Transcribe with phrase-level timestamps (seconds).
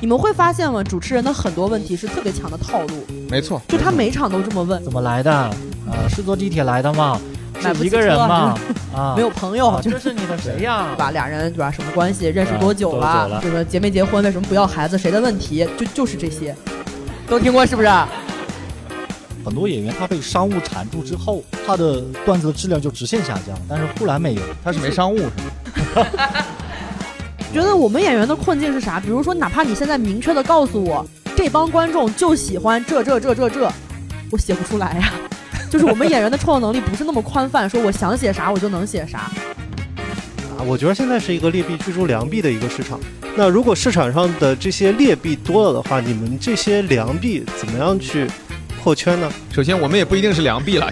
[0.00, 0.82] 你们会发现吗？
[0.82, 5.32] 主持人的很多问题是特别强的套路，没错，就他每场都这么问，怎么来的？
[5.32, 5.52] 啊，
[6.08, 7.20] 是坐地铁来的吗？
[7.60, 8.56] 是一个人吗？
[8.94, 10.86] 啊，没有朋友，这是你的谁呀？
[10.94, 11.10] 对吧？
[11.10, 11.70] 俩人对吧？
[11.70, 12.26] 什么关系？
[12.26, 13.26] 认识多久了？
[13.26, 14.22] 了这个结没结婚？
[14.22, 14.96] 为什么不要孩子？
[14.96, 15.66] 谁的问题？
[15.76, 16.54] 就就是这些。
[17.26, 17.88] 都听过是不是？
[19.44, 26.06] 很多演员他被商务缠住之后，他的段子的质量就直线下降，但是呼兰没有，他是没商务是吗？
[27.58, 29.00] 觉得我们演员的困境是啥？
[29.00, 33.68] 比如说，哪怕你现在明确的告诉我，这帮观众就喜欢这这这这这，
[34.30, 35.12] 我写不出来呀。
[35.68, 39.18] 就是我们演员的创作能力不是那么宽泛，说我想写啥我就能写啥。
[39.18, 43.00] 啊，我觉得现在是一个劣币驱逐良币的一个市场。
[43.34, 48.28] 那如果市场上的这些劣币多了的话，你们这些良币怎么样去
[48.78, 49.30] 破圈呢？
[49.52, 50.88] 首先，我们也不一定是良币了，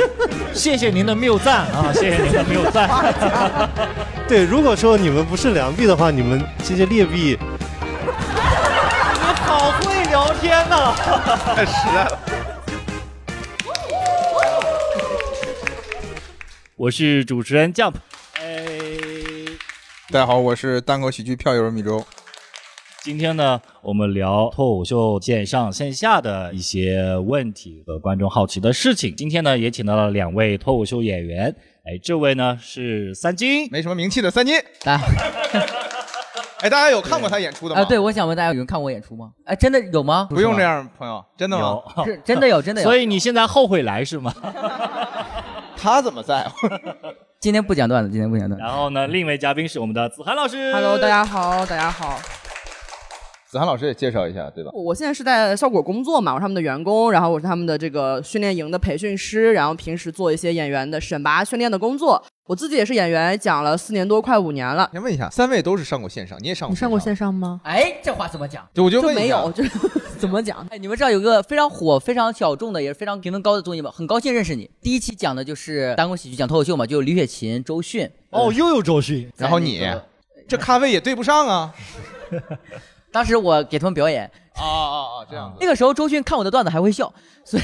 [0.52, 2.88] 谢谢您的谬赞啊， 谢谢您的谬赞。
[4.26, 10.94] 对，如果说你们不是良币的话，你们这些劣币，你好会聊天呐、
[11.54, 12.18] 太实在了。
[16.76, 17.94] 我是主持人 Jump，
[18.40, 18.56] 哎，
[20.10, 22.04] 大家好，我是单口喜剧票友米周。
[23.06, 29.14] 今天呢，我们聊脱口秀线上线下的一些问题和观众好奇的事情。
[29.14, 34.56] 今天呢，也请到了两位脱口秀演员，哎，这位呢是三金，没什么名气的三金。
[34.82, 35.04] 大家
[36.62, 37.80] 哎，大家有看过他演出的吗？
[37.80, 39.30] 啊，对，我想问大家，有人看过我演出吗？
[39.44, 40.26] 哎，真的有吗？
[40.28, 41.62] 不用这，样，朋友，真的吗？
[41.98, 42.88] 有，是真的有，真的有。
[42.88, 44.34] 所以你现在后悔来是吗？
[45.78, 46.44] 他怎么在？
[47.38, 48.66] 今天不讲段子，今天不讲段子。
[48.66, 50.72] 然后呢，另一位嘉宾是我们的子涵老师。
[50.72, 52.18] Hello，大家好，大家好。
[53.56, 54.70] 子涵老师也介绍一下，对吧？
[54.74, 62.22] 我现在是在效果工作嘛，我是他们的员工，然后我是他们的这个训练营的培训师，然后平时做一些演员的选拔训练的工作。
[62.46, 64.88] 我自己也是演员，讲了四年多，快五年了。
[64.92, 66.72] 先问一下，三位都是上过线上，你也上过？
[66.74, 67.16] 你上过线？
[67.16, 67.58] 上吗？
[67.64, 68.62] 哎，这话怎么讲？
[68.74, 69.70] 就我就没有，就 是
[70.18, 70.64] 怎么讲？
[70.70, 73.90] 哎，你们知道有个非常火、非常小众的，也是非常评分高的综艺吗？
[73.90, 74.70] 很高兴认识你。
[74.82, 78.08] 第一期讲的就是单口喜剧，讲脱口秀嘛，就有李雪琴、周迅。
[78.30, 79.80] 哦，又有周迅，然后你
[80.46, 81.74] 这咖位也对不上啊！
[83.16, 85.26] 当时我给他们表演，啊啊啊！
[85.30, 85.56] 这样子。
[85.58, 87.10] 那个时候周迅看我的段子还会笑，
[87.46, 87.62] 所以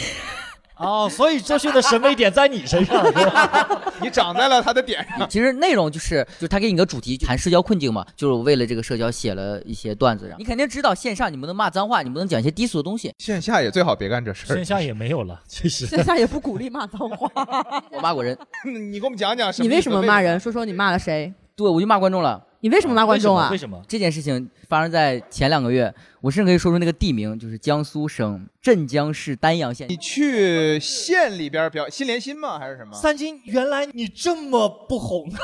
[0.78, 3.82] 哦，所以周迅的审美点在你身上，是吧？
[4.00, 5.28] 你长在了他的点上。
[5.28, 10.34] 其实内容就是就是他给你个主题谈社交困境嘛，就是我为了这个社交写了一些段子。
[10.38, 13.12] 你肯定知道线上你不能骂脏话，你不能讲一些低俗的东西。
[13.18, 14.56] 线下也最好别干这事儿。
[14.56, 15.84] 线下也没有了，其实。
[15.84, 17.28] 线下也不鼓励骂脏话。
[17.92, 18.34] 我骂过人，
[18.90, 20.40] 你给我们讲讲，你为什么骂人？？
[20.40, 21.30] 说说你骂了谁？
[21.54, 22.42] 对我就骂观众了。
[22.62, 23.58] 你为什么拿观众啊为？
[23.58, 23.82] 什么？
[23.88, 29.96] 这件事情发生在前两个月，我甚至可以说出那个地名，就是江苏省镇江市丹阳县你。
[29.96, 32.60] 去县里边表心连心吗？
[32.60, 32.92] 还是什么？
[32.94, 35.42] 三金，原来你这么不红啊！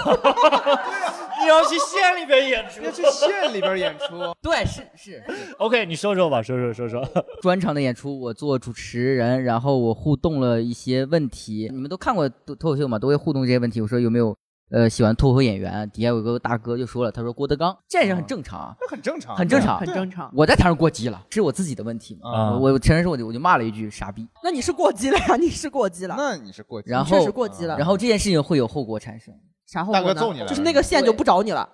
[1.42, 4.32] 你要去县里边演出要去县里边演出。
[4.40, 5.20] 对，是是
[5.58, 7.04] ？OK，你说说吧，说说说说。
[7.42, 11.68] 专场的演出，我做主持人，然后我互动了一些问题。
[11.72, 13.80] 你们都看过脱脱口秀吗，都会互动这些问题。
[13.80, 14.36] 我说有没有
[14.70, 15.88] 呃喜欢脱口秀演员？
[15.90, 18.76] 底下有个大哥就说了，他说郭德纲，这人很正常啊。
[18.80, 20.30] 那很正常，很正常很正常。
[20.34, 22.30] 我在台上过激了，是我自己的问题嘛。
[22.30, 25.36] 啊我我承认是我就我就骂了一句傻逼，那你是过激了呀？
[25.36, 26.90] 你是过激了，那你是过激。
[26.90, 27.76] 然后确实后过激了。
[27.78, 29.34] 然后这件事情会有后果产生。
[29.66, 30.08] 啥后果呢？
[30.08, 31.68] 大哥揍你了就是那个线就不找你了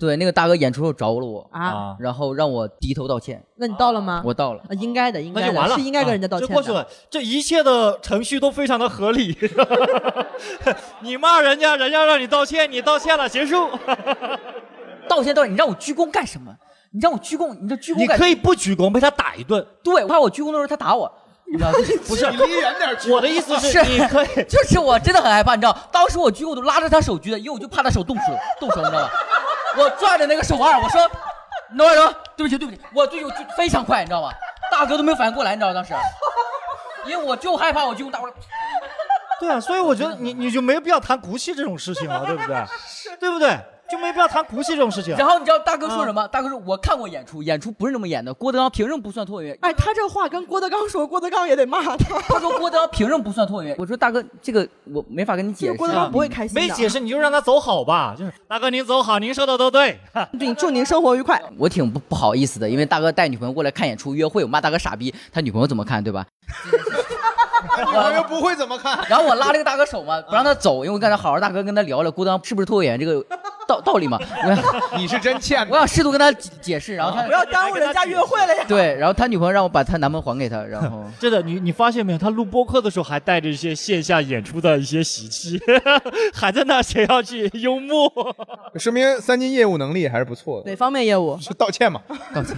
[0.00, 1.94] 对，那个大哥演出时候找了我，啊？
[2.00, 4.22] 然后让我低头道歉，那你到了吗？
[4.24, 4.60] 我到了。
[4.62, 6.54] 啊，应该的，应该的，完了，是应该跟人家道歉的。
[6.54, 6.86] 啊就过去了。
[7.10, 9.36] 这一切的程序都非常的合理。
[11.02, 13.68] 你骂人家，人家让你道歉，你道歉了，结束。
[15.06, 16.50] 道歉道歉，你让我鞠躬干什么？
[16.92, 19.64] 你让我鞠躬，你这鞠躬你可以不鞠躬，被他打一顿。
[19.84, 21.12] 对，我怕我鞠躬的时候他打我，
[21.46, 21.78] 你知道吗？
[22.08, 23.12] 不是你离远点去。
[23.12, 24.28] 我的意思是，是你可以。
[24.48, 28.22] 就是我真的很害怕，你知道，当时我鞠躬我都拉着他手鞠的，因为我就怕他手动手
[28.58, 29.10] 动手，你知道吧？
[29.80, 31.10] 我攥着那个手腕，我说，
[31.70, 33.16] 你等会儿等会儿，对不起对不起，我就
[33.56, 34.30] 非常快，你知道吗？
[34.70, 35.94] 大哥都没有反应过来，你知道吗当时，
[37.06, 38.28] 因为我就害怕我鞠躬打我。
[39.40, 42.64] 对啊，所以我觉得你你就没有必要谈骨气这种事情了，对不对？
[43.18, 43.58] 对不对？
[43.90, 45.16] 就没必要谈骨气这种事情。
[45.16, 46.26] 然后你知道大哥说什么？
[46.28, 49.58] 大哥说我看过演出，演出不是那么演的，郭德纲凭什么不算脱口秀演员？
[49.62, 51.96] 哎，他这话跟郭德纲说，郭德纲也得骂他。
[51.96, 53.76] 他说郭德纲凭什么不算脱口秀演员？
[53.78, 55.74] 我说大哥，这个我没法跟你解释。
[55.74, 56.54] 郭德纲不会开心。
[56.54, 58.14] 没解释，你就让他走好吧。
[58.16, 59.98] 就是大哥您走好，您说的都对。
[60.38, 61.40] 对，祝您生活愉快。
[61.58, 66.26] 我挺不不好意思的，因为大哥带女朋友过来看演出约会，我骂大哥傻逼，他女朋友怎么看对吧？
[67.76, 68.98] 我又不会怎么看。
[69.08, 73.24] 然后我拉这个大哥手嘛，不让他走，因为我刚才好好大哥跟他聊了孤单是不是脱口演员这个
[73.66, 74.64] 道道理嘛，我 想
[74.98, 78.64] 你是真欠我想试图跟他解解释，然后他不要耽误人家约会了呀。
[78.66, 82.18] 对，然后他女朋友让我把她男朋友还给他，然后 真的，你你发现没有？
[82.18, 85.60] 他录播客的时候还带着一些线下演出的一些喜气，
[86.34, 88.10] 还在那谁要去幽默。
[88.76, 90.70] 说明三金业务能力还是不错的。
[90.70, 91.38] 哪方面业务？
[91.40, 92.00] 是道歉嘛？
[92.34, 92.56] 道歉。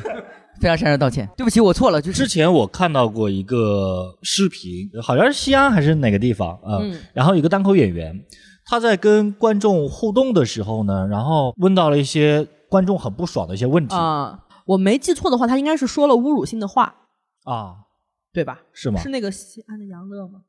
[0.60, 8.25] 非常诚挚道歉，对不起，我错了，就是之前我看到过一个视频，好像是西安还是哪个地方啊、嗯然后一个单口演员，
[8.64, 16.94] 他在跟观众互动的时候呢，然后问到了一些观众很不爽的一些问题啊、我没记错的话，他应该是说了侮辱性的话，
[17.44, 17.75] 啊，
[18.32, 18.60] 对吧？
[18.72, 19.00] 是吗？
[19.00, 20.43] 是那个西安的杨乐吗？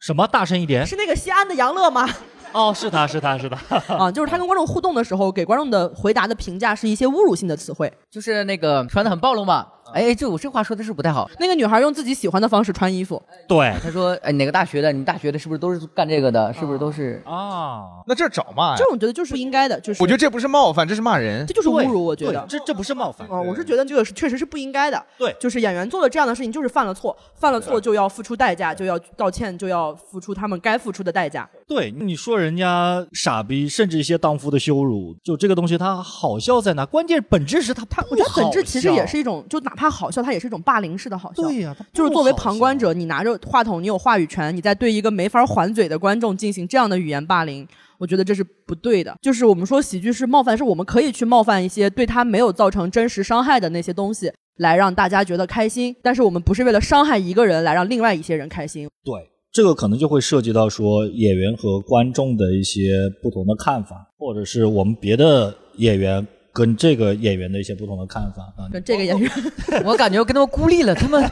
[0.00, 0.28] 什么？
[0.28, 0.86] 大声一点！
[0.86, 2.08] 是那个西安的杨乐吗？
[2.52, 7.92] 哦，是他是他是他， 啊，就是他跟观众互动的时候，给观众的回答的评价是一些侮辱性的词汇。
[8.10, 9.66] 就是那个穿的很暴露嘛。
[9.92, 11.30] 哎，这我这话说的是不太好。
[11.38, 14.90] 那个女孩用自己喜欢的方式穿衣服，对她说，哎，哪个大学的？
[14.92, 16.52] 你大学的是不是都是干这个的？
[16.54, 17.22] 是不是都是？
[17.26, 18.84] 啊，那这找骂呀这？
[18.88, 21.54] 种觉得就是不应该的，就是我觉得这不是冒犯，这是骂人这。
[21.54, 22.46] 就是侮辱，我觉对得。
[22.48, 25.04] 这这不是冒犯，啊，我是觉得这个是确实是不应该的。
[25.18, 31.48] 对就是演员做了这样的事情，就是犯了错，犯了错就要付出代价，就要道歉，就要付出他们该付出的代价。
[31.66, 36.86] 对，你说人家傻逼，甚至一些荡妇的羞辱，就这个东西它好笑在哪？
[36.86, 41.44] 关键本质是它它我觉得本质其实也是一种，就哪怕好笑，它也是一种霸凌式的好笑。
[41.44, 47.66] 对呀、就是作为旁观者，你拿着话筒，你有话语权，你在对一个没法还嘴的观众进行这样的语言霸凌，
[47.96, 49.16] 我觉得这是不对的。
[49.22, 55.94] 就是我们说喜剧是冒犯，是我们可以去冒犯一些对他没有造成真实伤害的那些东西，来让大家觉得开心。
[56.02, 58.88] 但是我们不是为了伤害一个人来让另外一些人开心。
[59.04, 59.14] 对，
[59.52, 62.90] 这个可能就会涉及到说演员和观众的一些
[63.22, 66.26] 不同的看法，或者是我们别的演员
[66.58, 68.66] 跟这个演员的一些不同的看法啊。
[68.72, 69.30] 跟这个演员，
[69.86, 71.30] 我感觉我跟他们孤立了，他们。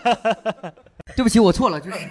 [1.16, 1.96] 对不起，我错了，就是。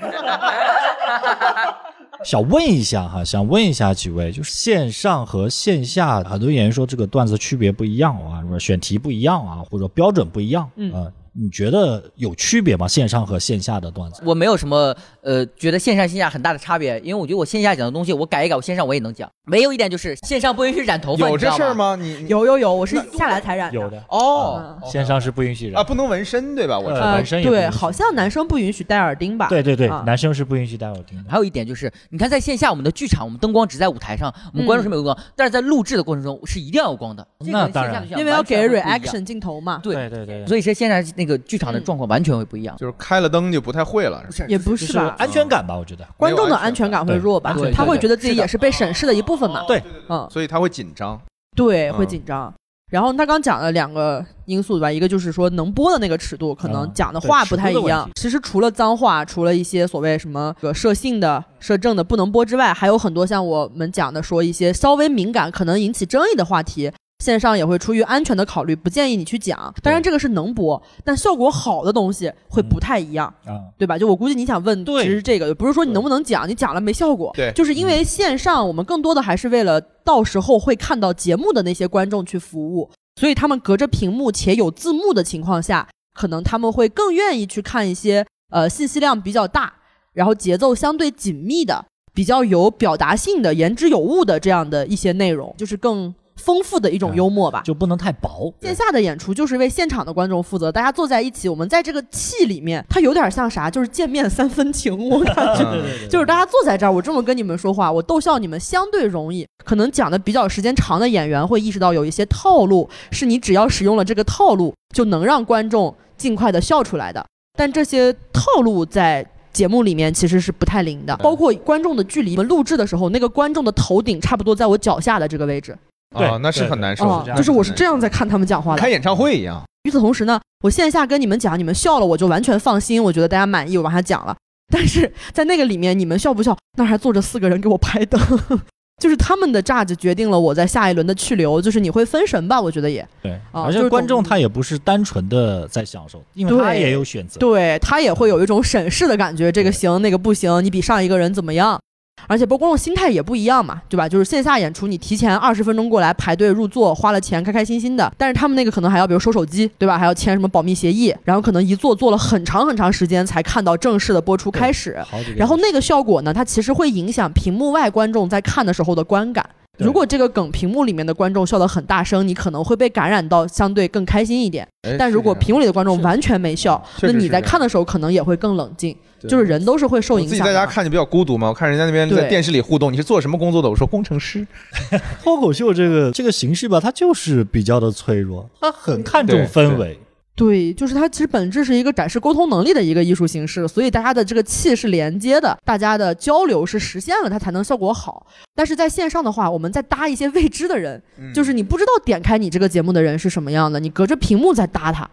[2.24, 12.88] 想问一下哈，想问一下几位，就是线上和线下，很多演员说这个段子区别不一样啊，什么选题不一样啊，或者标准不一样，嗯啊你觉得有区别吗？
[12.88, 14.22] 线上和线下的段子？
[14.26, 19.30] 我没有什么呃，觉得线上线下很大的差别，因为我觉得我线下讲的东西，我改一改，我线上我也能讲。
[19.46, 21.74] 没有一点就是线上不允许染头发，有这事儿？
[21.74, 21.98] 吗？
[22.00, 23.76] 你你有有有，我是下来才染的。
[23.76, 26.80] 有的，哦，嗯线上是不允许染啊，不能纹身对吧？
[26.80, 29.48] 我纹身也对好像男生不允许戴耳钉吧？
[29.50, 31.30] 对对对，啊男生是不允许戴耳钉的。
[31.30, 37.28] 还有一点就是，你看在线下我们的剧场，我们灯光只在舞台上，我们观众是没有光，但是在录制的过程中是一定要有光的。
[37.40, 39.82] 那当然因为要给 reaction 镜头嘛。
[39.84, 42.76] 对，对对，所以是线上那个剧场的状况完全会不一样。
[42.78, 44.24] 就是开了灯就不太会了。
[44.26, 45.16] 不是，也不就是是吧？
[45.18, 46.08] 安全感吧，我觉得。
[46.18, 47.56] 观众的安全感会弱吧？
[47.74, 49.64] 他会觉得自己也是被审视的一部分嘛？
[49.68, 51.20] 对，嗯，所以他会紧张。
[51.56, 52.54] 对，嗯会紧张。
[52.92, 54.92] 然后他刚讲了两个因素吧？
[54.92, 58.08] 一个就是说能播的那个尺度，可能嗯讲的话不太一样。
[58.14, 66.92] 其实除了脏话，除了一些所谓什么个涉性的、涉政的不能播之外，还有很多像我们讲的说一些稍微敏感、可能引起争议的话题。
[67.20, 69.74] 线上也会出于安全的考虑，不建议你去讲。
[69.82, 73.34] 当然，这个是能播，但效果好的东西会不太一样。
[73.46, 73.98] 啊，对吧？
[73.98, 82.90] 就我估计你想问，其实这个不是说你能不能讲，你讲了没效果，对就是因为线上我们更多的还是为了到时候会看到节目的那些观众去服务，
[83.20, 89.74] 所以他们隔着屏幕且有字幕的情况下，可能他们会更愿意去看一些呃信息量比较大，
[90.14, 97.62] 然后节奏相对紧密的、比较有表达性的、言之有物的这样的一些内容，就是更丰富的一种幽默吧。
[97.66, 98.54] 就不能太薄。
[98.62, 103.70] 线下的演出就是为现场的观众负责，大家坐在一起，我们在这个气里面，它有点像啥？
[103.70, 105.82] 就是见面三分情，我感觉。
[106.10, 109.46] 就是大家坐在这儿，我这么跟你们说话，我逗笑你们相对容易。
[109.64, 117.26] 可能讲的比较时间长的演员会意识到有一些套路，是你只要使用了这个套路，就能让观众尽快的笑出来的。
[117.58, 122.34] 但这些套路在节目里面其实是不太灵的，包括观众的距离。
[122.34, 125.78] 我们录制的时候，那个观众的头顶差不多在我脚下的这个位置，对
[126.14, 128.90] 啊，那是很难受就是我是这样在看他们讲话的开。
[128.90, 129.62] 演唱会一样。
[129.84, 134.36] 与此同时呢，我线下跟你们讲，你们笑了，我就完全放心，我觉得大家满意，我往下讲了。
[134.74, 138.20] 但是在那个里面，你们笑不笑，那儿还坐着四个人给我拍灯，
[139.00, 142.60] 就是他们的价值决定了我在下一轮的去留，就是你会分神吧？
[142.60, 147.40] 我觉得也对，啊而且观众他也不是单纯的在享受，因为他也有选择。
[147.40, 151.80] 对他也会有一种审视的感觉，这个行那个不行，你比上一个人怎么样？
[152.28, 154.10] 而且包括观众心态也不一样嘛，对吧？
[154.10, 158.12] 就是线下演出，你提前二十分钟过来排队入座，花了钱，开开心心的。
[158.18, 159.98] 但是他们那个可能还要比如收手机，对吧？
[159.98, 164.98] 还要签什么保密协议，然后可能一坐坐了很长很长时间才看到正式的播出开始。
[165.36, 169.48] 然后那个效果呢，它其实会影响屏幕外观众在看的时候的观感。
[169.78, 174.66] 如果这个梗屏幕里面的观众笑得很大声，你可能会被感染到，相对更开心一点。
[174.88, 178.96] 哎但如果屏幕里的观众完全没笑，那你在看的时候可能也会更冷静。
[179.26, 180.42] 对就是人都是会受影响自己。
[180.44, 183.70] 在家看就比较孤独嘛，我看人家那边在电视里互动，你是做什么工作的？
[183.70, 184.46] 我说工程师。
[185.24, 190.00] 脱口秀这个这个形式吧，它就是比较的脆弱，它很看重氛围。
[190.38, 198.28] 对，就是它其实本质是一个展示沟通能力的一个艺术形式，所以大家的这个气是连接的，大家的交流是实现了，它才能效果好。
[198.54, 205.10] 但是在线上的话，我们再搭一些未知的人，嗯就是你不知道点开你这个节目的人是什么样的，你隔着屏幕在搭他。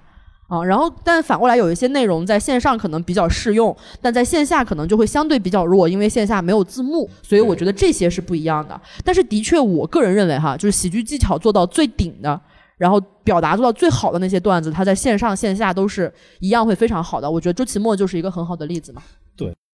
[0.52, 8.78] 啊，然后但反过来有一些内容在线上可能比较适用，但在线下可能就会相对比较弱，因为线下没有字幕，所以我觉得这些是不一样的。
[9.02, 12.38] 但是的确，我个人认为哈，就是喜剧技巧做到最顶的，
[12.76, 17.30] 然后表达做到最好的那些段子，它在线上线下都是一样会非常好的。
[17.30, 19.00] 我觉得周奇墨就是一个很好的例子嘛。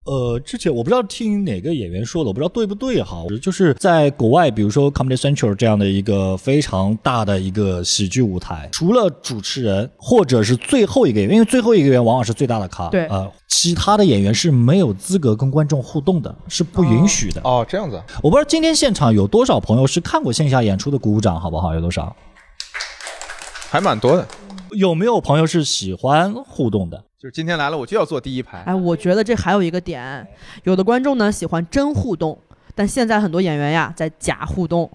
[0.09, 17.39] 呃，之前我不知道听哪个演员说的，我不知道对不对哈，就是在国外，比如说 Comedy Central 这样的一个非常大的一个喜剧舞台，除了主持人或者是最后一个演员，因为最后一个演员往往是最大的咖，对呃，其他的演员是没有资格跟观众互动的，是不允许的。
[17.43, 21.75] 哦，这样子，我不知道今天现场有多少朋友是看过线下演出的，鼓鼓掌好不好？
[21.75, 22.15] 有多少？
[23.69, 24.27] 还蛮多的。
[24.71, 27.03] 有没有朋友是喜欢互动的？
[27.17, 28.59] 就是今天来了，我就要坐第一排。
[28.65, 30.25] 哎，我觉得这还有一个点，
[30.63, 32.39] 有的观众呢喜欢真互动，
[32.73, 34.89] 但现在很多演员呀在假互动。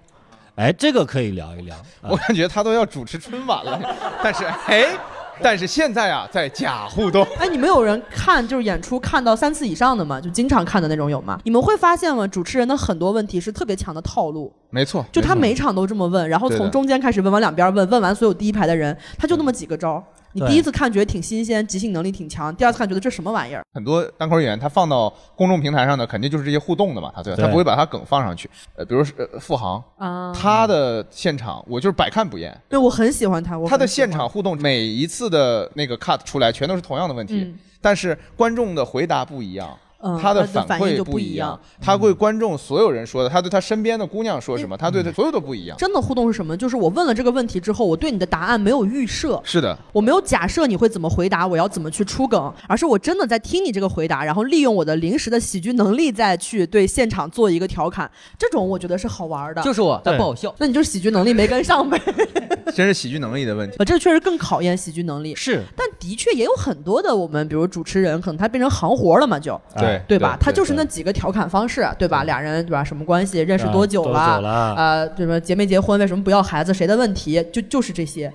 [0.54, 1.76] 哎，这个可以聊一聊。
[1.76, 3.78] 啊我感觉他都要主持春晚了，
[4.22, 4.96] 但是哎，
[5.42, 7.26] 但是现在啊，在假互动。
[7.38, 10.20] 哎，你们有人看就是演出看到三次以上的吗？
[10.20, 11.38] 就经常看的那种有吗？
[11.44, 12.26] 你们会发现吗？
[12.26, 20.02] 主持人的很多问题是特别强的套路，没错，就他每场都这么问，然后从中间开始问，往两边问，问完所有第一排的人，他就那么几个招儿。
[20.34, 23.62] 你第一次看觉得挺新鲜，即兴能力挺强；第二次看觉得这什么玩意儿？
[23.72, 28.50] 很多单口演员他放到公众平台上的，肯定就是这些互动的嘛，他对，对他不会把他梗放上去。
[28.76, 39.76] 呃，比如是呃付航，啊，他的现场我就是百看不厌，对我很喜欢他，我他的现场互动每一次的那个 cut 出来全都是同样的问题，嗯但是观众的回答不一样。
[40.04, 41.58] 嗯他的的反应馈就不一样。
[41.80, 45.76] 他对观众所有人说的，他对他身边的姑娘说什么，他对嗯他所有都不一样。
[45.78, 46.56] 真的互动是什么？
[46.56, 59.62] 就是我问了这个问题之后，我对你的答案没有预设，是的，我没有假设你会怎么回答，我要怎么去出梗，而是我真的在听你这个回答，然后利用我的临时的喜剧能力再去对现场做一个调侃，这种我觉得是好玩的。
[59.62, 60.54] 就是我，但不好笑。
[60.58, 61.98] 那你就是喜剧能力没跟上呗，
[62.74, 63.76] 真是喜剧能力的问题。
[63.78, 65.34] 呃，这确实更考验喜剧能力。
[65.34, 70.36] 是，但的确也有很多的我们，比如主持人，可能他变成行活了嘛，就对对吧？
[70.40, 72.24] 他就是那几个调侃方式，对吧？
[72.24, 72.82] 俩人对吧？
[72.84, 73.40] 什么关系？
[73.40, 74.74] 认识啊多久了？
[74.76, 75.98] 呃，什么结没结婚？
[75.98, 76.72] 为什么不要孩子？
[76.72, 77.44] 谁的问题？
[77.52, 78.32] 就就是这些，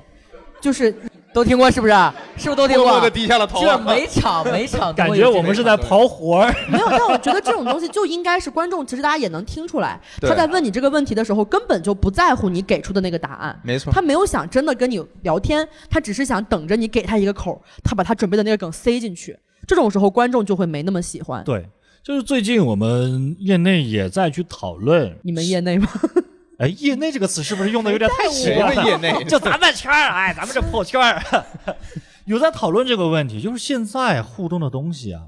[0.62, 0.94] 就是
[1.32, 1.94] 都听过是不是？
[2.38, 2.86] 是不是都听过？
[2.86, 6.54] 默默地低下了头啊就每场每场感觉我们是在刨活儿。
[6.68, 6.88] 没有。
[6.90, 13.60] 但我觉得这种东西就应该是观众，其实大家也能听出来，他在问你这个问题的时候，根本就不在乎你给出的那个答案。
[13.64, 19.38] 没错他没有想真的跟你聊天，他只是想等着你给他一个口，他把他准备的那个梗塞进去。
[19.68, 21.44] 这种时候，观众就会没那么喜欢。
[21.44, 21.66] 对，
[22.04, 25.88] 就是最近我们业内也在去讨论，你们业内吗？
[26.60, 28.84] 哎，业内这个词是不是用的有点太奇怪了？
[28.86, 29.24] 业内？
[29.24, 31.46] 就咱们圈儿，哎，咱们这破圈儿，
[32.26, 35.22] 有在讨论这个问题，就是现在互动的东西啊，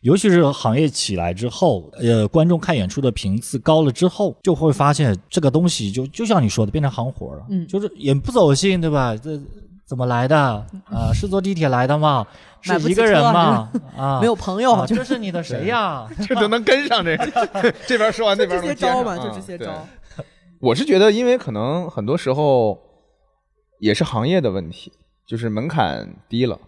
[0.00, 9.16] 尤其是行业起来之后，呃，观众看演出的频次高了之后，就会发现这个东西就就像你说的，变成行活了，嗯就是也不走心，对吧？
[9.16, 9.38] 这
[9.86, 10.36] 怎么来的
[10.86, 11.12] 啊？
[11.12, 12.26] 是坐地铁来的吗？
[12.62, 13.70] 是一个人吗？
[13.96, 16.06] 啊，没有朋友，啊，这是你的谁呀？
[16.26, 17.16] 这都能跟上这，
[17.86, 19.86] 这边说完那边这些招嘛，就这些招。
[20.60, 22.78] 我是觉得，因为可能很多时候
[23.80, 24.90] 也是行业的问题，
[25.26, 26.58] 就是门槛低了。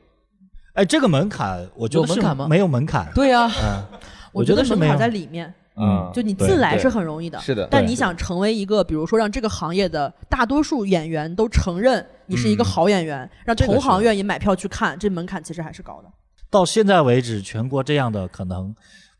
[0.74, 3.10] 哎，这个门槛，我觉得是门槛吗没有门槛。
[3.14, 3.82] 对呀、嗯，
[4.32, 7.38] 我觉得是没有门槛在里面，嗯就你进来是很容易的。
[7.38, 16.08] 是的但你想成为一个，比如说让这个行业的大多数演员都承认你是一个嗯好演员，让同行愿意买票去看，这门槛其实还是高的。
[16.48, 18.74] 到现在为止，全国这样的可能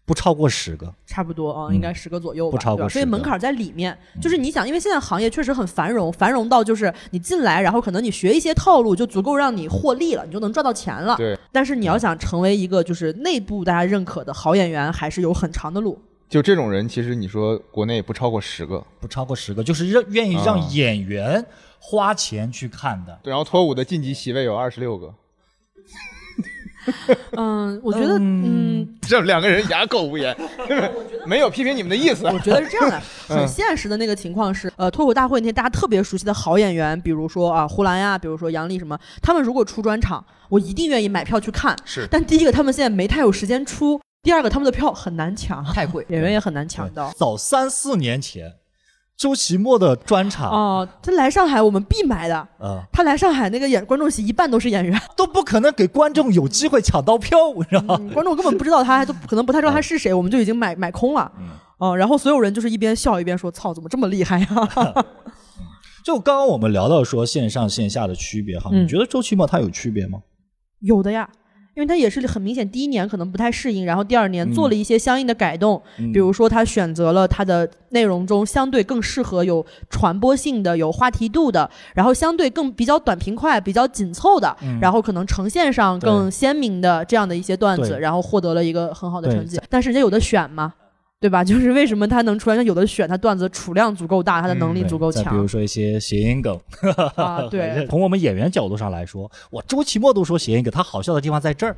[0.07, 0.95] 不超过十个。
[1.05, 3.97] 差不多啊、嗯应该十个左右吧，不超过对吧所以门槛在里面。
[4.23, 11.17] 就是你想，因为现在行业确实很繁荣，繁荣到就是你进来，然后可能你学一些套路，就足够让你获利了，你就能赚到钱了。
[11.17, 11.37] 对。
[11.53, 16.01] 但是你要想成为一个就是内部大家认可的好演员，还是有很长的路。
[16.29, 18.85] 就这种人，其实你说国内不超过十个。
[19.01, 20.69] 不超过十个，就是让愿意让啊。
[20.73, 21.45] 演员
[21.79, 23.19] 花钱去看的。
[23.23, 25.15] 对，然后脱舞的晋级席位有二十六个，
[27.37, 30.37] 嗯，我觉得，嗯，这两个人哑口无言，
[31.27, 32.25] 没有批评你们的意思。
[32.27, 33.39] 我觉得是这样的， 嗯。
[33.39, 41.77] 很现实的那个情况是，呃，脱口大会那天大家特别熟悉的好演员，比如说啊胡兰呀，比如说杨笠什么，他们如果出专场，我一定愿意买票去看。
[41.85, 42.07] 是。
[42.11, 46.05] 但第一个，他们现在没太有时间出；第二个，他们的票很难抢，太贵。
[46.11, 47.13] 演员也很难抢到。
[47.17, 48.55] 早三四年前，
[49.17, 52.49] 周奇墨的专场，哦，他来上海我们必买的。
[52.61, 57.97] 嗯，他来上海那个演观众席一半都是演员，都不可能给观众有机会抢到票，你知道吗？
[58.01, 61.31] 嗯观众根本不知道他，还都可能不太知道他是谁，我们就已经买买空了。
[61.79, 64.49] 嗯，然后所有人就是一边笑一边说：“操，怎么这么厉害呀、
[66.05, 70.19] 就刚刚我们聊到说线上线下的区别哈，嗯你觉得周奇墨他有区别吗？
[70.81, 71.29] 有的呀，
[71.77, 89.61] 因为他也是很明显，第一年可能不太适应，然后第二年嗯做了一些相应的改动，嗯比如说他选择了他的内容中相对更适合有传播性的、有话题度的，然后相对更比较短平快、比较紧凑的，嗯然后可能呈现上更鲜明的这样的一些段子，然后获得了一个很好的成绩。
[89.69, 90.73] 但是人家有的选嘛。
[91.21, 91.43] 对吧？
[91.45, 92.57] 就是为什么他能出来？
[92.57, 96.59] 那有的选他段子储量足够大，他的能力足够强再比如说一些谐音梗，
[97.17, 97.43] 啊。
[97.51, 101.77] 对，从我们演员角度上来说，我周奇墨都说谐音梗，他好笑的地方在这儿。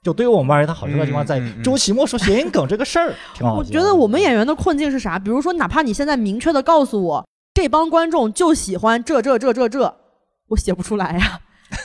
[0.00, 3.56] 就对于我们而言，他好笑的地方在周奇墨说谐音梗这个事儿， 挺好。
[3.56, 5.18] 我觉得我们演员的困境是啥？
[5.18, 9.94] 比如说，哪怕你现在明确的告诉我，这帮观众就喜欢这这这这这，
[10.48, 11.40] 我写不出来呀。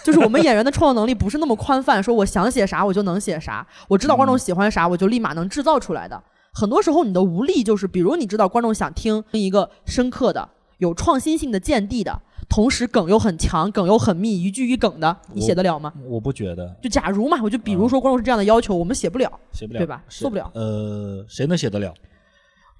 [0.05, 6.23] 就是我们演员的创作能力不是那么宽泛，说我想写啥我就能写啥，我知道观众喜欢啥，我就立马能制造出来的。
[6.53, 15.91] 很多时候你的无力就是，比如你知道观众想听一个深刻的、有创新性的、见地的，同时梗又很强、梗又很密、一句一梗的，你写得了吗？
[16.07, 19.31] 我不觉得就假如嘛，我就比如说观众是这样的要求，我们写不了。
[19.51, 21.93] 写不了，对吧是做不了呃，谁能写得了？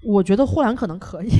[0.04, 1.30] 我觉得霍兰可能可以，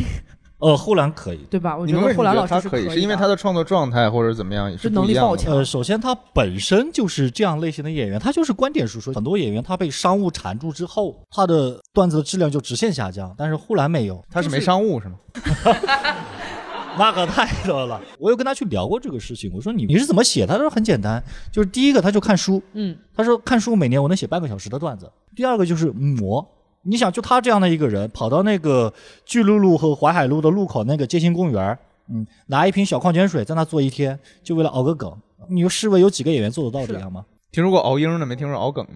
[0.58, 1.38] 呃，呼兰可以。
[1.50, 1.76] 对吧？
[1.76, 2.88] 我你觉得呼兰们为什么觉得老师可以？
[2.88, 9.12] 是因为他的创作状态或者怎么样是能不一样的力爆强呃，首先他本身就是这样类型的演员，他就是观点输出。
[9.12, 13.34] 很多演员他被商务缠住之后，他的段子的质量就直线下降。
[13.36, 15.16] 但是呼兰没有，他是没商务是吗？
[16.96, 18.00] 那可太多了。
[18.20, 20.46] 我有跟他去聊过这个事情，我说你你是怎么写？
[20.46, 21.20] 他说很简单，
[21.52, 25.10] 就是第一个他就看书，嗯，他说看书每年我能写半个小时的段子。
[25.34, 26.48] 第二个就是磨。
[26.84, 28.92] 你想，就他这样的一个人，跑到那个
[29.24, 35.12] 巨鹿路和淮海路的路口那个街心公园，嗯，拿一瓶小矿泉水在那坐一天，就为了熬个梗。
[35.48, 37.24] 你说试问有几个演员做得到这样吗？
[37.54, 38.92] 听说过熬鹰的，没听说熬梗的。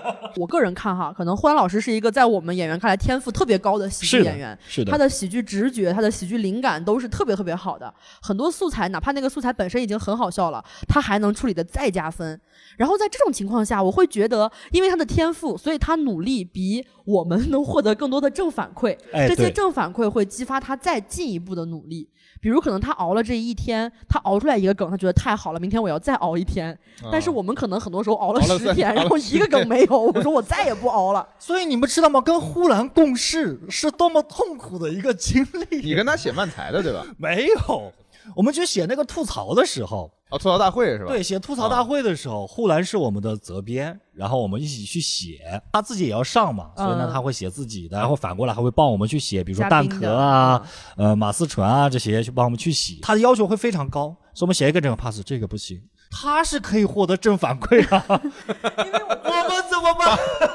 [0.36, 7.92] 我个人看哈，可能霍兰老师是一个在我们演员看来天赋特别高的喜剧演员，是的，他的喜剧直觉、他的喜剧灵感都是特别特别好的。
[8.22, 12.40] 很多素材，哪怕那个素材本身已经很好笑了，他还能处理的再加分。
[12.78, 18.96] 然后在这种情况下，我会觉得，因为他的天赋，所以他努力比我们能获得更多的正反馈。
[19.12, 22.08] 哎，这些正反馈会激发他再进一步的努力。
[22.40, 26.76] 比如可能他熬了这一天，他熬出来一个梗，他觉得太好了，明天我要再熬一天。
[27.12, 31.26] 但是啊我们可能很多时候熬了十天，然后一个梗没有，我说我再也不熬了。
[31.38, 32.20] 所以你们知道吗？
[32.20, 35.78] 跟呼兰共事是多么痛苦的一个经历。
[35.82, 37.04] 你跟他写漫才的对吧？
[37.18, 37.92] 没有，
[38.34, 41.06] 我们去写那个吐槽的时候，哦，吐槽大会是吧？
[41.08, 50.62] 对，写吐槽大会的时候，护栏是我们的责编，然后我们一起去写，他自己也要上嘛，所以呢嗯他会写自己的，然后反过来还会帮我们去写，比如说蛋壳啊、
[50.96, 52.98] 呃马思纯啊这些，去帮我们去写。
[53.02, 55.80] 他的要求会非常高，所以我们写一个这个 pass，这个不行。
[56.12, 59.19] 他是可以获得正反馈啊， 我们怎么办？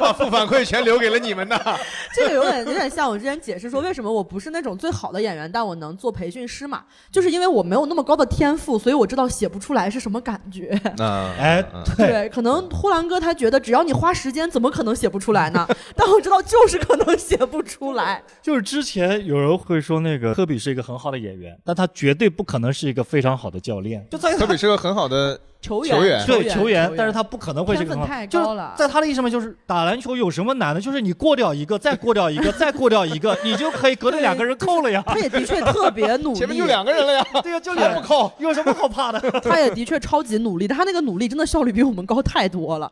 [0.05, 1.59] 把负反馈全留给了你们呐。
[2.13, 10.79] 这个有点有点像我之前解释说，为什么我不是那种最好的演员，但我能做培训师嘛，就是因为我没有那么高的天赋，所以我知道写不出来是什么感觉。
[10.97, 11.63] 那哎，
[11.97, 15.67] 对，可能呼兰哥他觉得只要你花时间，怎么可能写不出来呢？
[15.95, 18.23] 但我知道就是可能写不出来。
[18.41, 24.05] 就是之前有人会说那个科比是一个很好的演员，但他绝对不可能是一个非常好的教练。
[24.11, 30.79] 就在科比是个很好的球球员对球员，但是他不可能会是个很好天分太就是高了在他的意识上面，就是打篮球有什么难的？
[30.79, 35.03] 就是你过掉一个，再过掉一个，再过掉一个，你就可以隔着两个人扣了呀。
[35.07, 37.25] 他也的确特别 努力，前面就两个人了呀。
[37.41, 39.19] 对呀，就还两不扣，有什么好怕的？
[39.41, 42.91] 他也的确超级努力，但他那个努力真的效率比我们高太多了。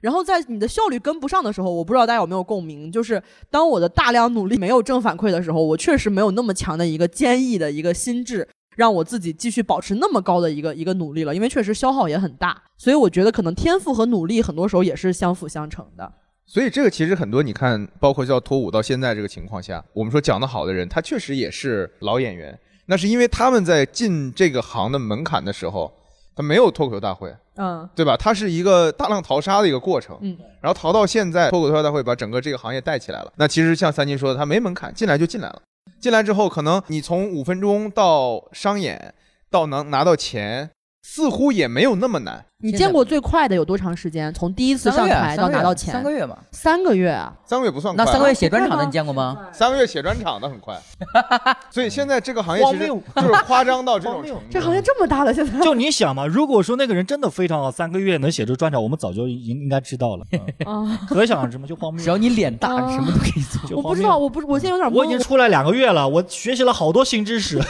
[0.00, 12.62] 然后在你的效率跟不上的时候，我不知道大家有没有共鸣，就是当我的大量努力没有正反馈的时候，我确实没有那么强的一个坚毅的一个心智，让我自己继续保持那么高的一个一个努力了，因为确实消耗也很大。
[12.76, 16.12] 所以我觉得可能天赋和努力很多时候也是相辅相成的。
[16.46, 25.90] 所以这个其实很多，你看，包括叫脱舞到现在这个情况下，我们说讲得好的人，他确实也是老演员，那是因为他们在进这个行的门槛的时候，
[26.36, 28.14] 他没有脱口秀大会，嗯对吧？
[28.16, 33.32] 它是一个大浪淘沙的一个过程，嗯，然后淘到现在，脱口秀大会把整个这个行业带起来了。
[33.36, 35.62] 那其实像三金说的，他没门槛，进来就进来了。
[36.00, 39.14] 进来之后，可能你从五分钟到商演，
[39.50, 40.70] 到能拿到钱，
[41.06, 42.42] 似乎也没有那么难。
[42.62, 44.32] 你见过最快的有多长时间？
[44.32, 46.38] 从第一次上台到拿到钱，三个月嘛。
[46.50, 47.30] 三个月啊！
[47.44, 49.48] 三个月不算快，那三个月写专场的你见过吗？
[49.52, 50.80] 三个月写专场的很快。
[51.70, 54.42] 所以现在这个行业其实就是夸张到这种 程度。
[54.50, 60.24] 这行业这么大了，现在就你想嘛，如果说那个人真的非常好，三个月能写出专场，我们早就应应该知道了。
[61.06, 62.02] 可想而知嘛，就荒谬。
[62.02, 63.76] 只要你脸大，什么都可以做。
[63.76, 64.94] 我不知道，我不，我现在有点懵。
[64.94, 67.60] 我已经出来两个月了，我学习了好多新知识。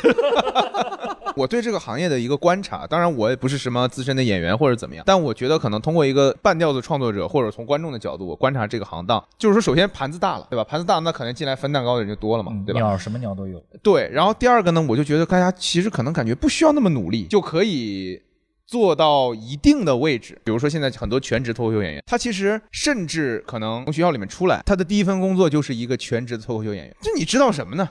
[1.37, 10.65] 我对这个行业的一个观察，当然我也不是什么资深的演员或者怎么样，但我觉得可能通过一个半吊子创作者或者从观众的角度，我观察这个行当，就是说，首先盘子大了，对吧？
[10.65, 12.81] 盘子大，那可能进来分蛋糕的人就多了嘛，对吧？
[12.81, 13.63] 鸟什么鸟都有。
[13.83, 14.09] 对。
[14.13, 18.21] 然后第二个呢，我就觉得大家其实可能感觉不需要那么努力就可以
[18.67, 26.97] 做到一定的位置，比如说现在很多全职脱口秀演员，他其实甚至可能从学校里面出来，他的第一份工作就是一个全职的脱口秀演员。
[27.03, 27.89] 就你知道什么呢？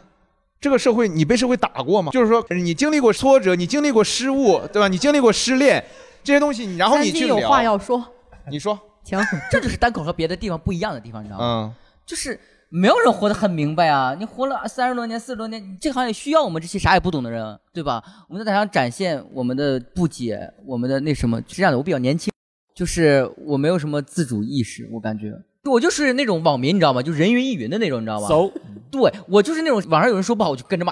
[0.64, 2.10] 这个社会你被社会打过吗？
[2.14, 4.88] 就是说你经历过挫折，你经历过失误，对吧？
[4.88, 5.84] 你经历过失恋
[6.24, 7.38] 这些东西，然后你三金有。
[7.42, 8.02] 话要说，
[8.50, 9.20] 你说，行。
[9.52, 11.46] 这就是单口和别的地方不一样的地方，你知道吗？
[11.46, 11.74] 嗯，
[12.06, 14.16] 就是没有人活得很明白啊！
[14.18, 18.02] 你活了三十多年、四十多年，你这个行业需要我们这些啥也不懂的人，对吧？
[18.30, 21.78] 我们在台上展现我们的不解，我们的那什么，是这样的。
[21.78, 22.32] 我比较年轻，
[22.74, 25.34] 就是我没有什么自主意识，我感觉
[25.70, 27.02] 我就是那种网民，你知道吗？
[27.02, 28.28] 就人云亦云的那种，你知道吗？
[28.28, 28.52] 走，
[28.92, 30.92] 对我就是那种网上有人说不好，我就跟着骂，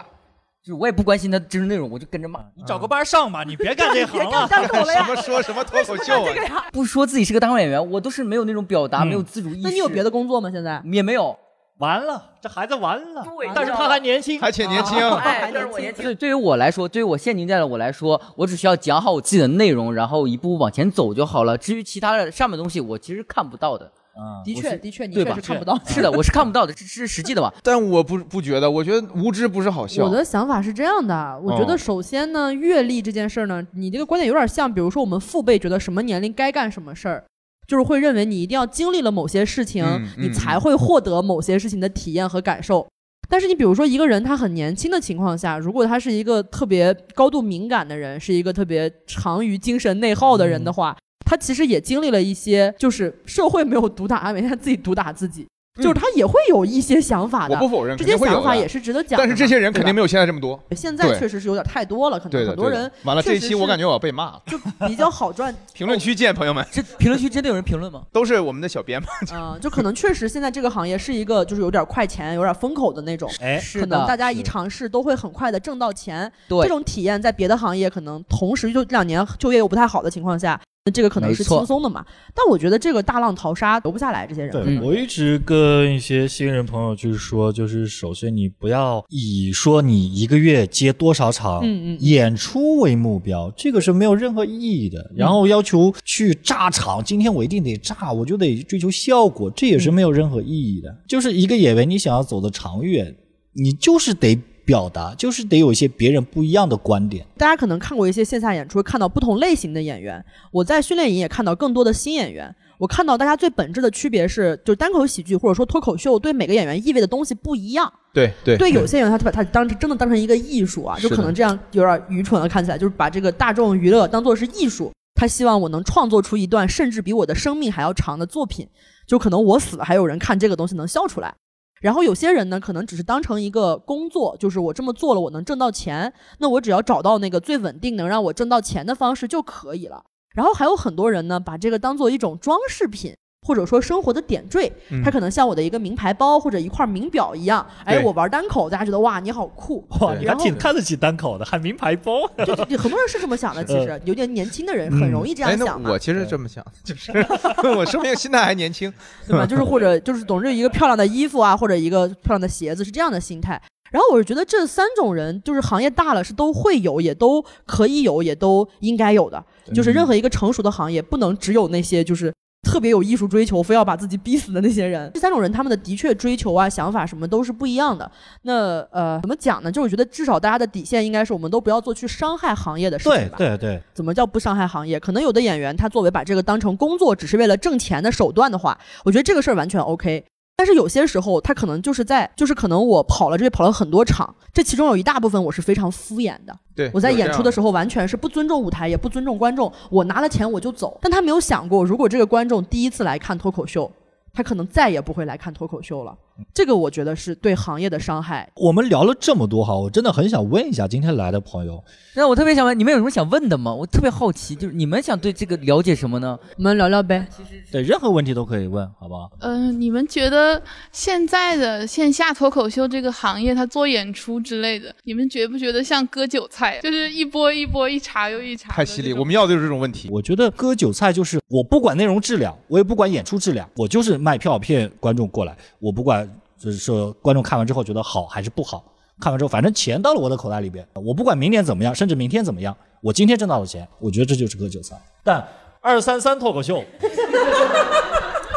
[0.64, 4.48] 就是我也不关心他真实内容，我就跟着骂，你找个班上吧，你别干这行 了。
[4.48, 5.04] 单口了什？
[5.08, 6.24] 么说什么脱口秀、
[6.56, 6.66] 啊？
[6.72, 9.60] 不说自己是个单口演员，我都是没有那种表达，嗯没有自主意识。
[9.64, 10.50] 那你有别的工作吗？
[10.50, 10.82] 现在？
[10.86, 11.38] 也没有？
[11.80, 13.26] 完了，这孩子完了。
[13.26, 16.04] 对但是他还年轻，还且年轻，哎，但是我年轻。
[16.04, 21.58] 对，对于我来说，对于我现阶段的我来说，我只需要讲好我自己的内容，然后一步步往前走就好了。
[21.58, 23.92] 至于其他的上面东西，我其实看不到的。
[24.14, 25.80] 嗯，的确，的确，你确实看不到。
[25.88, 27.54] 是的，我是看不到的，这是实际的吧。
[27.64, 30.04] 但我不不觉得，我觉得无知不是好笑。
[30.04, 37.24] 我的想法是这样的，我觉得哦首先呢，阅历这件事儿呢，你这个观点有点像，比如说我们父辈觉得什么年龄该干什么事儿，
[37.68, 42.86] 就是会认为你一定要经历了某些事情，嗯嗯你才会获得某些事情的体验和感受。
[43.30, 50.98] 但是你比如说一个人他很年轻的情况下，如果他是一个特别高度敏感的人，是一个特别长于精神内耗的人的话，
[51.32, 57.56] 他其实也经历了一些，就是社会没有毒打他，每天自己毒打自己，就是他也会有一些想法的。
[57.56, 59.18] 我不否认，这些想法也是值得讲。
[59.18, 60.62] 但是这些人肯定没有现在这么多。
[60.72, 64.42] 现在确实是有点太多了，可，能很多人完了这一期，我感觉觉我要被骂了。
[64.46, 68.02] 就比较好赚， 评论区见，朋友们，这评论区真的有人评论吗？
[68.12, 69.08] 都是我们的小编嘛。
[69.34, 76.30] 嗯、就可能确实现在这个行业是一个就是有点快钱、有点风口的那种，哎，是可能大，家一尝试都会很快的挣到钱。
[76.50, 82.04] 对这，种体验在别的行业可能同时就这两年就业又不太好的情况下，那这个可能是轻松的嘛。
[82.34, 84.52] 但我觉得这个大浪淘沙留不下来这些人。
[84.52, 95.12] 对、嗯我一直跟一些新人朋友就是说，就是首先你不要以说你一个月接多少场嗯嗯嗯演出为目标，这个是没有任何意义的。
[95.16, 100.96] 然后要求去炸场，今天我一定得炸，我就得追求效果，这也是没有任何意义的。
[101.08, 103.16] 就是一个演员，你想要走的长远，
[103.54, 104.36] 你就是得
[104.72, 107.26] 表达，就是得有一些别人不一样的观点。
[107.38, 110.24] 大家可能看过一些线下演出，看到不同类型的演员。
[110.50, 112.56] 我在训练营也看到更多的新演员。
[112.78, 117.92] 我看到大家最本质的区别是，就是单口喜剧或者说脱口秀对每个演员意味的东西不一样。
[118.14, 124.90] 对对对有些演员，他就把他当成真的当成一个艺术啊，就可能这样有点愚蠢了，看起来就是把这个大众娱乐当做是艺术。
[125.14, 128.68] 他希望我能创作出一段甚至比我的生命还要长的作品，
[129.06, 131.36] 就可能我死了还有人看这个东西能笑出来。
[131.82, 140.06] 然后有些人呢，可能只是当成一个工作，就是我这么做了，我能挣到钱，那我只要找到那个最稳定能让我挣到钱的方式就可以了。
[140.30, 147.66] 然后还有很多人呢，把这个当做一种装饰品，或者说生活的点缀，嗯它可能像我的一个名牌包或者一块名表一样。
[147.84, 149.84] 哎，我玩单口，大家觉得哇，你好酷。
[150.00, 152.28] 哇，你还挺看得起单口的，还名牌包。
[152.46, 157.12] 就很多人是这么想的，其实有点年轻的人很容易这样想嘛我，其实这么想，就是
[157.76, 158.94] 我说明心态还年轻。
[159.28, 159.44] 对吧？
[159.44, 163.60] 就是或者 就是总之一个漂亮的衣服啊，或者一个漂亮的鞋子是这样的心态。
[163.90, 169.44] 然后我是觉得这三种人，就是行业大了是都会有，也都可以有，也都应该有的。
[169.74, 172.34] 就是任何一个成熟的行业，不能只有那些就是
[172.72, 175.12] 特别有艺术追求，非要把自己逼死的那些人。
[175.14, 178.10] 这三种人，他们的的确追求啊、想法什么都是不一样的。
[178.44, 179.70] 那呃，怎么讲呢？
[179.70, 183.38] 就我觉得至少大家的底线应该是，我们都不要做去伤害行业的事情对吧。
[183.38, 184.98] 对对，怎么叫不伤害行业？
[184.98, 190.24] 可能有的演员他作为把这个当成工作，只是为了挣钱的手段的话，我觉得这个事儿完全 OK。
[190.62, 196.56] 但是有些时候，他可能就是在，就是可能我跑了这跑了很多场，这其中有一大部分我是非常敷衍的。
[196.76, 199.74] 对，我在演出的时候完全是不尊重舞台，也不尊重观众。
[199.90, 203.92] 我拿了钱我就走，但他没有想过，如果这个观众第一次来看脱口秀，
[204.32, 206.16] 他可能再也不会来看脱口秀了。
[206.54, 208.50] 这个我觉得是对行业的伤害。
[208.56, 211.84] 我们聊了这么多哈，我真的很想问一下今天来的朋友，
[212.16, 213.74] 那我特别想问，你们有什么想问的吗？
[213.74, 216.38] 我特别好奇，就是你们想对这个了解什么呢？
[216.58, 217.28] 我们聊聊呗。
[217.72, 219.32] 对任何问题都可以问，好不好？
[219.40, 230.10] 嗯、你们觉得现在的线下脱口秀这个行业，它做演出之类的，你们觉不觉得像割韭菜，就是一波一波，一茬又一茬太犀利，我们要的就是这种问题。
[230.12, 236.28] 我觉得割韭菜就是我不管内容质量，我也不管演出质量，我就是卖票骗观众过来，我不管
[236.62, 238.84] 就是说观众看完之后觉得好还是不好，
[239.20, 244.96] 看完之后反正钱到了我的口袋里边，我不管明年怎么样，甚至明天怎么样，我今天挣到了钱，我觉得这就是割韭菜。
[245.24, 245.44] 但
[245.82, 246.84] 二三三脱口秀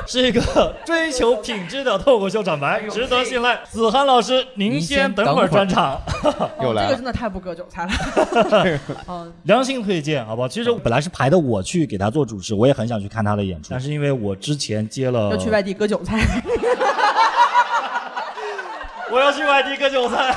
[0.07, 3.59] 是一个追求品质的脱口秀展牌，值得信赖。
[3.65, 5.99] 子涵老师，您先等会儿专场。
[6.61, 7.05] 又来了这个真。
[7.07, 8.81] 的太不割韭菜了。
[9.09, 10.49] 嗯，良心推荐，好不好？
[10.49, 16.21] 其实本来是排的我去给他做主持，我也很想去看他的演出， 但是因为我之前接了，要去外地割韭菜。
[19.15, 20.35] 我要去外地割韭菜。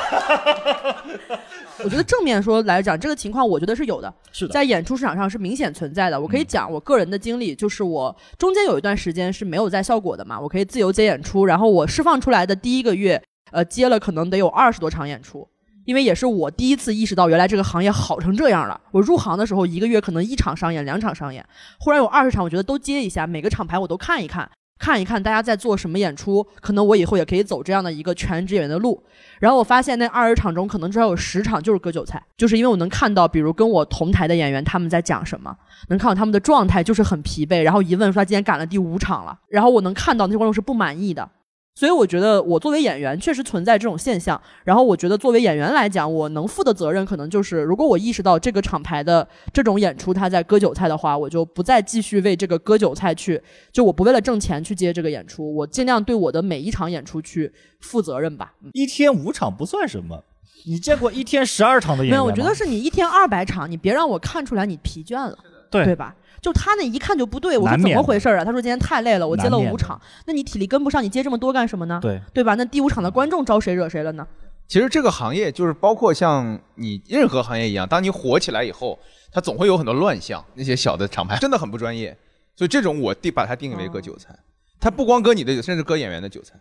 [1.84, 6.20] 我觉得正面说来讲，这个情况我觉得是有的，是的，在演出市场上是明显存在的。
[6.20, 13.20] 我可以讲我个人的经历，就是我中间有一段时间是没有在效果的嘛，我可以自由接演出，然后我释放出来的第一个月，
[13.52, 15.48] 呃，接了可能得有二十多场演出。
[15.86, 18.78] 因为也是我第一次意识到，原来这个行业好成这样了。
[18.92, 21.46] 我入行的时候，一个月可能一场商演、两场商演，
[21.80, 29.04] 忽然有二十场，我觉得都接一下，每个厂牌我都看一看，看一看大家在做什么演出，可能我以后也可以走这样的一个全职演员的路。
[29.40, 35.56] 然后我发现那二十场中，可能至少有十场就是割韭菜，就是因为我能看到，比如跟我同台的演员他们在讲什么，
[35.90, 41.30] 能看到他们的状态就是很疲惫，然后一问说他今天赶了第五场了，然后我能看到那些观众是不满意的。
[41.78, 53.40] 所以我觉得我作为演员确实存在这种现象，然后我觉得作为演员来讲，我能负的责任可能就是，如果我意识到这个厂牌的这种演出他在割韭菜的话，我就不再继续为这个割韭菜去，
[53.72, 58.54] 就我不为了挣钱去接这个演出，我尽量对我的每一场演出去负责任吧。
[58.74, 60.24] 一天五场不算什么，
[60.66, 62.12] 你见过一天十二场的演员？
[62.12, 65.38] 没有，我觉得是你一天二百场，你别让我看出来你疲倦了，
[65.70, 66.16] 对对吧？
[66.42, 68.46] 就他那一看就不对，我说怎么回事啊？
[68.46, 72.00] 他说今天太累了，我接了五场，那你体力跟不上，你接这么多干什么呢？
[72.02, 72.56] 对，对吧？
[72.56, 74.26] 那第五场的观众招谁惹谁了呢？
[74.68, 79.00] 其实这个行业就是包括像你任何行业一样，当你火起来以后，
[79.32, 80.44] 它总会有很多乱象。
[80.54, 82.16] 那些小的厂牌真的很不专业，
[82.56, 84.38] 所以这种我定把它定义为割韭菜。
[84.80, 86.54] 它不光割你的韭，甚至割演员的韭菜。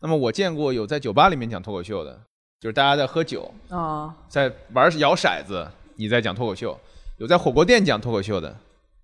[0.00, 2.18] 那么我见过有在酒吧里面讲脱口秀的，
[2.58, 6.74] 就是大家在喝酒，啊、在玩摇骰子，你在讲脱口秀；
[7.20, 8.56] 有在火锅店讲脱口秀的，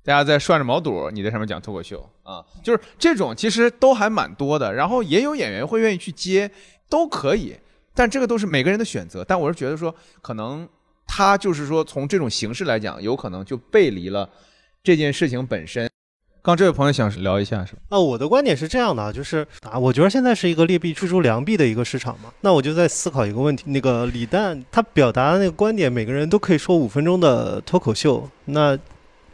[0.02, 4.72] 大家在涮着毛肚，你在上面讲脱口秀啊，就是这种其实都还蛮多的。
[4.72, 6.50] 然后也有演员会愿意去接，
[6.88, 7.54] 都可以，
[7.94, 9.22] 但这个都是每个人的选择。
[9.22, 10.66] 但我是觉得说，可能
[11.06, 14.26] 他就是说从这种形式来讲，有可能就背离了
[14.82, 15.86] 这件事情本身。
[16.46, 17.80] 刚这位朋友想聊一下是吧？
[17.88, 22.30] 那我的观点是这样的啊，就是啊，我觉得现在是一个劣币驱逐良币的一个市场嘛。
[22.42, 28.78] 那我就在思考一个问题，那个李诞他表达的那个观点，每个人都可以说五分钟的脱口秀，那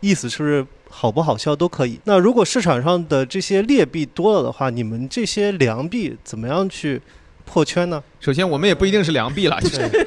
[0.00, 2.00] 意思是不是好不好笑都可以？
[2.04, 6.98] 那如果市场上的这些劣币多了的话，你们这些良币怎么样去
[7.44, 8.02] 破圈呢？
[8.20, 10.06] 首先，我们也不一定是良币了，就是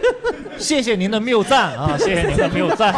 [0.57, 2.93] 谢谢您的谬赞啊， 谢谢您的谬赞。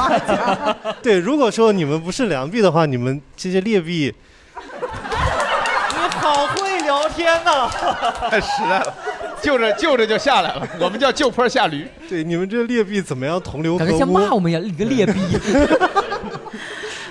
[1.01, 4.13] 对，如果说你们不是良币的话，你们这些劣币，
[4.53, 7.69] 你好会聊天呐、
[8.29, 8.93] 太实在了，
[9.41, 10.67] 就着就着就下来了。
[10.79, 11.87] 我们叫就坡下驴。
[12.07, 13.87] 对你们这劣币怎么样同流合污？
[13.87, 15.13] 感觉像骂我们一样，你个劣币。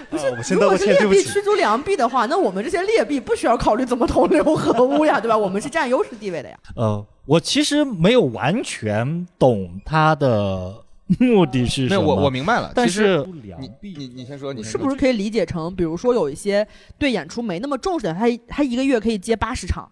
[0.09, 1.43] 不是，我先如道个歉，对不起果是劣币驱。
[1.43, 5.37] 逐良币的话，那我们这些劣币不需要考虑怎么同流合污呀，对吧？
[5.37, 6.57] 我们是占优势地位的呀。
[6.77, 10.83] 呃，我其实没有完全懂他的
[11.21, 12.73] 目的是没有，什么，我我明白了。
[12.75, 13.27] 但其实是
[13.61, 16.67] 你你你先说，你说是不是可以理解成，比如说有一些
[16.99, 19.89] 对演出没那么重视的，他他一个月可以接八十场，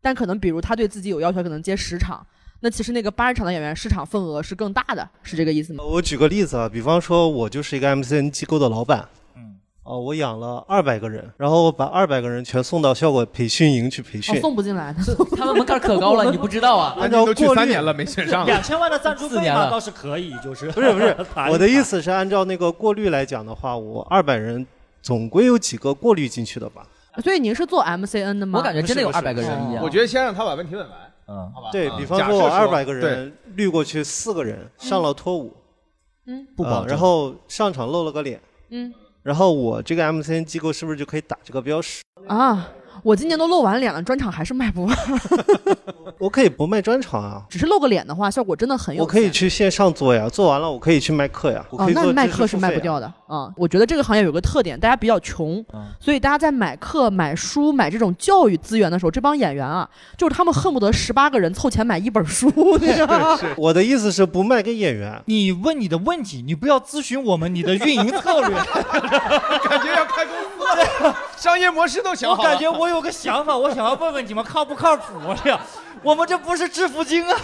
[0.00, 2.24] 但可能比如他对自己有要求，可能接十场，
[2.60, 5.82] 那其实那个八十场的演员市场份额是更大的，是这个意思吗？
[5.84, 9.21] 我举个例子啊，比方说，我就是一个 MCN 机构的老板，嗯，
[9.84, 15.00] 哦，我养了二百个人，然后我把二百个人全送到效果培训营去培哦训，，送不进来的。
[15.36, 16.96] 他们门槛可高了，你不知道啊？
[17.00, 21.16] 按照过去三年了没选上两千万的赞助费嘛，四年了倒是可以，就是不是不是
[21.50, 24.64] 我的意思是按照那个过滤来讲的话，我二百人
[25.02, 26.86] 总归有几个过滤进去的吧？
[27.22, 28.60] 所以您是做 MCN 的吗？
[28.60, 29.82] 我感觉真的有二百个人一样。
[29.82, 31.68] 我觉得先让他把问题问完，嗯，好吧？
[31.72, 35.52] 对啊比方说，我二百个人滤过去四个人上了脱五，
[36.26, 38.40] 嗯不保然后上场露了个脸，
[38.70, 42.02] 嗯然后我这个 MCN 机构是不是就可以打这个标识？
[42.26, 44.96] 啊，我今年都露完脸了，专场还是卖不完。
[46.18, 49.02] 我可以不卖专场啊，只是露个脸的话，效果真的很有。
[49.02, 53.54] 我可以去线上做呀，做完了我可以去卖课呀，我可以，哦那卖课是卖不掉的啊、嗯！
[53.56, 62.48] 我觉得这个行业有个特点，大家比较穷，嗯所以大家在买课、买书、买这种教育资源的时候，这帮演员啊，就是他们恨不得十八个人凑钱买一本书，
[62.80, 63.38] 你知道吗？
[63.56, 68.54] 我的意思是不卖给演员，你问你的问题，你不要咨询我们你的运营策略。
[69.62, 72.50] 感觉要开公司了，商业模式都想我好了。
[72.50, 75.14] 感觉我有个想法，我想要问问你们靠不靠谱？
[75.42, 75.60] 这样，
[76.00, 77.36] 我们这不是致富经啊。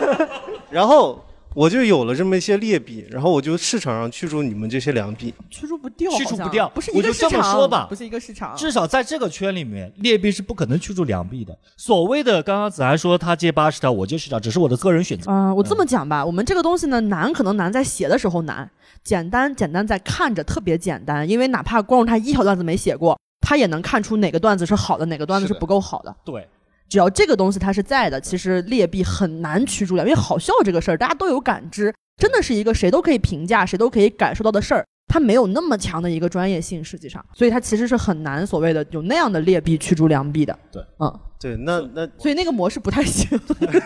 [0.72, 5.34] 然后我就有了这么一些劣币，然后我就市场上驱逐你们这些良币。
[5.50, 8.56] 驱逐不掉，驱逐不掉不是一我就这么个市场，说吧不是一个市场。
[8.56, 11.54] 至少在这个圈里面，劣币是不可能驱逐良币的。
[11.76, 15.30] 所谓的刚刚子涵说他借八十条，我借十条，只是我的个人选择。
[15.30, 18.70] 嗯、我这么讲吧，我们这个东西呢，难可能难在写的时候难，
[19.04, 26.16] 简单简单在看着特别简单，因为哪怕观众他一条段子没写过，他也能看出哪个段子是好的，哪个段子是不够好的。
[26.24, 26.48] 对，
[26.88, 34.84] 只要这个东西它是在的，其实劣币很难驱逐良，因为好笑这个事儿大家都有感知，真的是一个谁都可以评价、谁都可以感受到的事儿。
[35.06, 40.58] 它没有那么强的一个专业性，实际上，所以它其实是很难所谓的有那样的劣币驱逐良币的。
[40.72, 43.28] 对，嗯，对，那那所以那个模式不太行。
[43.28, 43.80] 这这个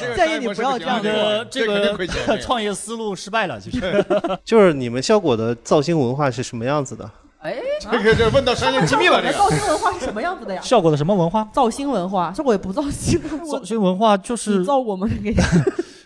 [0.00, 4.04] 这个 建议你不要这样这个这这肯定亏钱个创业思路失败了，其实。
[4.42, 7.08] 就是你们效果的造星文化是什么样子的？
[7.42, 7.56] 哎，
[7.90, 9.34] 这个这问到商业机密了，这个。
[9.34, 10.60] 造星文化是什么样子的呀？
[10.62, 11.48] 效果的什么文化？
[11.52, 15.34] 造星文化，效果也不造星，我造星文化就是你造我们给。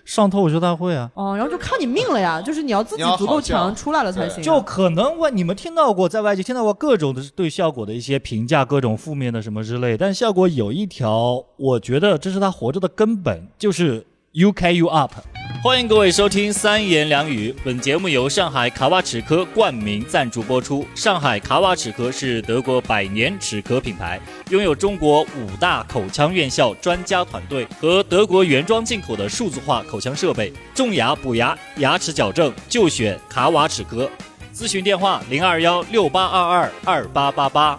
[0.06, 1.10] 上脱口秀大会啊。
[1.14, 4.42] 哦，然后就看你命了呀，就是你要自己足够强出来了才行啊。
[4.42, 9.96] 就可能我你们听到过，在外界听到过各种的对效果的一些评价，各种负面的什么之类。
[9.96, 15.12] 但效果有一条，我觉得这是他活着的根本，就是 you can you up。
[15.66, 20.86] 欢迎各位收听三言两语，本节目由上海卡瓦齿科冠名赞助播出。
[20.94, 34.08] 上海卡瓦齿科是德国百年齿科品牌，拥有中国五大口腔院校专家团队和德国原装进口的数字化口腔设备，种牙补牙、牙齿矫正就选卡瓦齿科。
[34.54, 37.76] 咨询电话零二幺六八二二二八八八。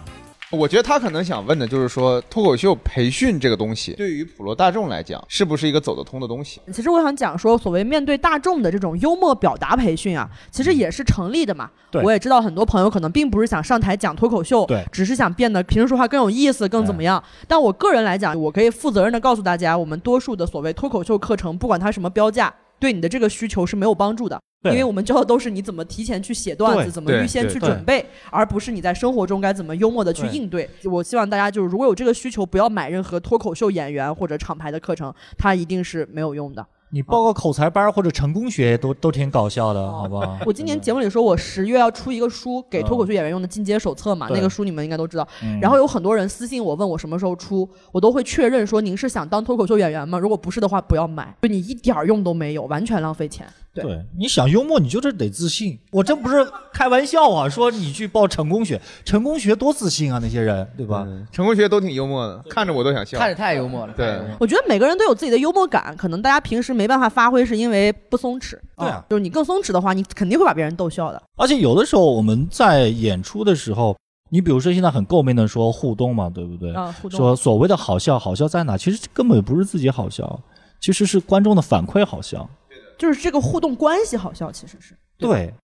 [0.50, 6.58] 我觉得他可能想问的就是说，脱口秀培训这个东西，对于普罗大众来讲，是不是一个走得通的东西？
[6.72, 11.68] 其实我想讲说，所谓面对大众的这种幽默表达培训啊，其实也是成立的嘛。
[11.90, 17.22] 对我也知道很多朋友可能并不是想上台讲脱口秀，对只是想变得平时说话更有意思、更怎么样。
[17.46, 24.40] 但我个人来讲，我可以负责任的告诉大家，我们多数的所谓脱口秀课程，不管它什么标价，对你的这个需求是没有帮助的。
[24.60, 30.68] 对因为我们教的都是你怎么提前去写段子，怎么预先去准备，而不是你在生活中该怎么幽默的去应对。
[30.84, 36.66] 我希望大家就是如果有这个需求，不要买任何脱口秀演员或者厂牌的课程，它一定是没有用的。
[36.90, 40.38] 你报个口才班儿或者成功学都都挺搞笑的，好不好？
[40.46, 45.28] 我今年节目里说，我十月要出一个书给脱口秀演员用的进阶手册嘛，对那个书你们应该都知道。
[45.42, 50.18] 嗯然后有很多人私信我问我什么时候出，我都会确认说您是想当脱口秀演员吗？
[50.18, 53.46] 如果不是的话，不要买，对你一点儿用都没有，完全浪费钱。
[53.82, 55.78] 对，对，你想幽默，你就是得自信。
[55.90, 61.04] 我这不是开玩笑啊，说你去报成功学，成功学多自信啊，那些人，对吧？
[61.06, 63.18] 嗯成功学都挺幽默的，看着我都想笑。
[63.18, 68.58] 看着太幽默了，对我觉得每个人都有自己的幽默感，可能大家平时没办法发挥，是因为不松弛。
[68.76, 71.22] 对啊就是你更松弛的话，你肯定会把别人逗笑的。
[71.36, 73.96] 而且有的时候我们在演出的时候，
[74.30, 76.72] 你比如说现在很诟病的说互动嘛，对不对？
[76.74, 77.18] 啊，互动。
[77.18, 78.76] 说所谓的好笑，好笑在哪？
[78.76, 80.40] 其实根本不是自己好笑，
[80.80, 82.48] 其实是观众的反馈好笑。
[82.98, 84.94] 就是这个互动关系好笑，其实是。
[85.16, 85.54] 对，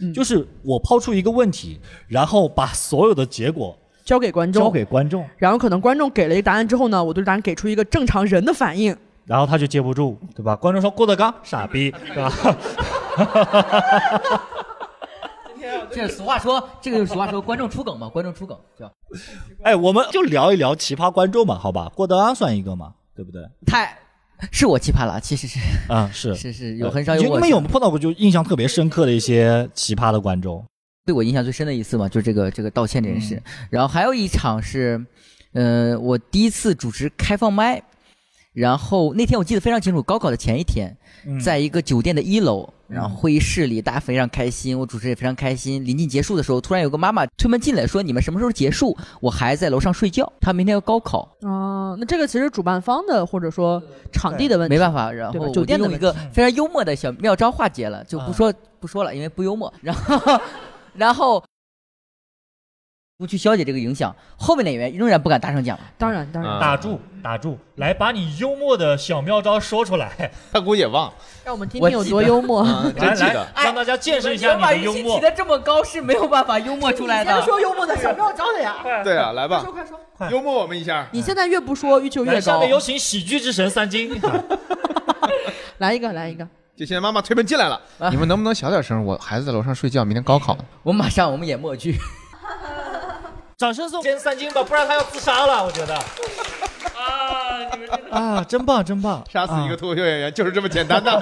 [0.00, 8.96] 嗯就是我抛出一个问题，然后把所有的结果交给观众，交给观众，然后可能观众给了一个答案之后呢，我对答案给出一个正常人的反应。
[9.24, 10.56] 然后他就接不住，对吧？
[10.56, 12.32] 观众说郭德纲傻逼，是吧？
[15.92, 18.92] 这俗话说，这个就是俗话说，观众出梗嘛，观众出梗对吧？
[19.62, 21.92] 哎，我们就聊一聊奇葩观众嘛，好吧？
[21.94, 23.42] 郭德纲算一个嘛，对不对？
[23.64, 23.96] 太
[24.50, 30.64] 是我奇葩了，其实是啊、是是是有很少有我你们有碰到过就印象特别深刻的一些奇葩的观众？
[31.06, 33.34] 对我印象最深的一次嘛，就是这个这个道歉这件事。
[33.36, 35.04] 嗯然后还有一场是，
[35.52, 37.82] 呃，我第一次主持开放麦，
[38.52, 40.94] 然后那天我记得非常清楚，高考的前一天，
[41.26, 45.82] 嗯在一个酒店的一楼，嗯然后会议室里大家非常开心，我主持也非常开心。
[45.82, 48.94] 临近结束的时候，突然有个妈妈推门进来说：“你们什么时候结束？
[49.20, 51.20] 我孩子在楼上睡觉，他明天要高考。
[51.40, 59.72] 啊、那这个其实主办方的或者说场地的问题，没办法，然后酒店的一个非常幽默的小妙招化解了，就不啊说、不说了，因为不幽默。
[59.80, 60.40] 然后，
[60.92, 61.42] 然后
[63.22, 65.84] 不去消解这个影响，后面的演员仍然不敢大声讲了。
[65.96, 72.62] 当然当然，啊打住，打住，来把你幽默的小妙招说出来， 他估计也忘了，让我们听听有多幽默。
[72.64, 75.20] 啊真 来来记得。，让大家见识一下你的幽默。
[75.20, 77.40] 的这么高是没有办法幽默出来的。
[77.42, 80.00] 说幽默的小妙招的呀，对啊，来吧，快说！
[80.28, 81.06] 幽默我们一下。
[81.12, 82.70] 你现在越不说，欲求越高，下面。
[82.70, 84.20] 有请喜剧之神三金。
[85.78, 86.46] 来一个，来一个。
[86.74, 89.04] 就现在妈妈推门进来了，啊你们能不能小点声？
[89.04, 90.64] 我孩子在楼上睡觉，明天高考呢。
[90.82, 91.98] 我马上我们演默剧，
[93.62, 95.94] 掌声送先三金吧，不然他要自杀了，我觉得。
[95.94, 96.02] 啊，
[97.72, 99.24] 你们真的啊，真棒，真棒！
[99.30, 101.12] 杀死一个啊脱口秀演员就是这么简单的。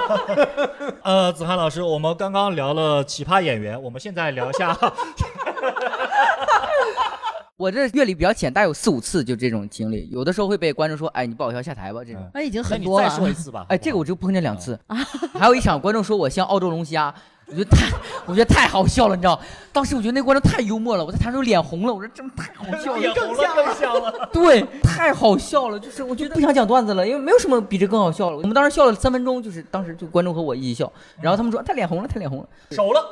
[1.02, 4.74] 呃，子涵老师，我们刚刚聊了奇葩演员，我们现在聊一下。
[7.58, 12.26] 我这阅历比较浅，大概有四五次就这种经历，有的时候会被观众说：“哎，你不好笑下台吧。”这种。
[12.32, 13.06] 那已经那你很多了。
[13.06, 13.66] 再说一次吧。
[13.68, 14.80] 哎，这个我就碰见两次。
[15.38, 17.14] 还有一场，观众说我像澳洲龙虾，
[17.50, 17.96] 我觉得太，
[18.26, 19.38] 我觉得太好笑了，你知道？
[19.72, 24.28] 当时我觉得那观众太幽默了，我在台上都脸红了，我说真的太好笑了，脸红了更像了。
[24.32, 28.36] 对，太好笑了，就是我觉得不想讲段子了，因为没有什么比这更好笑了。
[28.36, 32.48] 我们当时笑了三分钟，就是当时就观众和我一起笑，然后他们说他脸红了，他脸红了。
[32.70, 33.04] 熟了，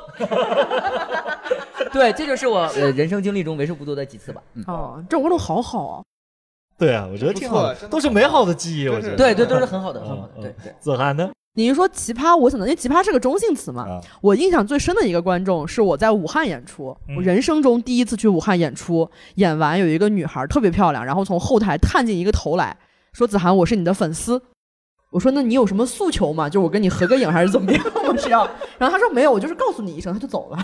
[1.91, 4.41] 对，这就是我呃人生经历中为数不多的几次吧。
[4.53, 6.01] 嗯，哦，这种观众好好啊。
[6.77, 8.87] 对啊，我觉得挺好的，都是美好的记忆。
[8.87, 10.41] 我觉得对对，都是很好的，很好的。
[10.41, 10.55] 对。
[10.79, 11.29] 子涵呢？
[11.59, 13.83] 你一说奇葩，我想到，因为奇葩是个中性词嘛。
[13.83, 22.77] 啊，我印象最深的一个观众是我在武汉演出，嗯我人生中第一次去武汉演出，演完有一个女孩特别漂亮，然后从后台探进一个头来
[23.11, 24.41] 说：“子涵，我是你的粉丝。”
[25.11, 26.47] 我说：“那你有什么诉求吗？
[26.47, 27.83] 就我跟你合个影还是怎么样？
[28.07, 28.49] 我是要。”
[28.79, 30.57] 然后他说：“没有，我就是告诉你一声，他就走了。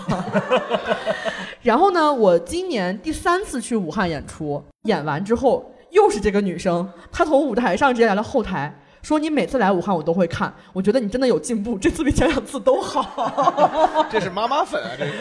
[1.62, 8.74] ”然后呢，我今年第三次去武汉演出，演完之后又是这个女生，她从舞台上直接来到后台。
[9.06, 14.04] 说你每次来武汉我都会看，我觉得你真的有进步，这次比前两次都好。
[14.12, 15.14] 这是妈妈粉啊，这是。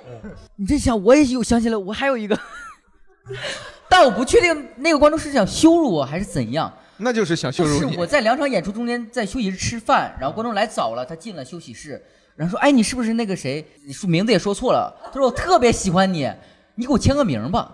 [0.56, 2.38] 你这想，我也有想起来，我还有一个，
[3.90, 6.72] 但我不确定那个观众是想羞辱我还是怎样。
[6.96, 8.06] 那就是想羞辱你是我。
[8.06, 12.02] 在两场演出中间在休息室吃饭，然后观众来早了，他进了休息室，
[12.36, 13.62] 然后说：“哎，你是不是那个谁？
[13.86, 16.32] 你说名字也说错了。”他说：“我特别喜欢你，
[16.74, 17.70] 你给我签个名吧。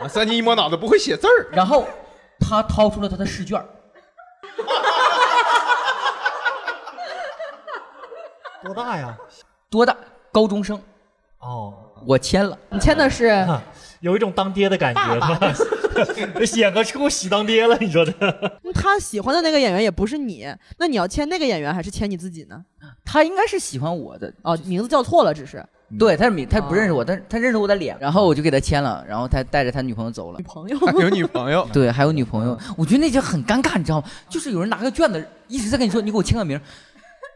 [0.00, 1.86] 啊三金一摸脑子不会写字儿”，然后
[2.38, 3.62] 他掏出了他的试卷
[8.64, 9.16] 多大呀？
[9.70, 9.96] 多大？
[10.32, 10.80] 高中生，
[11.38, 11.74] 哦，
[12.06, 12.56] 我签了。
[12.70, 13.62] 你签的是啊
[14.00, 15.38] 有一种当爹的感觉，吧？
[16.56, 18.12] 演个出喜当爹了，你说这？
[18.72, 20.46] 他喜欢的那个演员也不是你，
[20.78, 22.64] 那你要签那个演员还是签你自己呢？
[23.04, 25.62] 他应该是喜欢我的，哦，名字叫错了，只是
[25.98, 30.44] 对，他是名，他不认识我，但是他认识我的脸，然后我就给他签了，然后他带着他女朋友走了女。
[30.44, 30.78] 朋友。
[30.78, 31.68] 还有女朋友。
[31.72, 34.08] 对，还有女朋友，我觉得那就很尴尬，你知道吗？
[34.28, 36.58] 就是有人拿个卷子一直在跟你说，你给我签个名，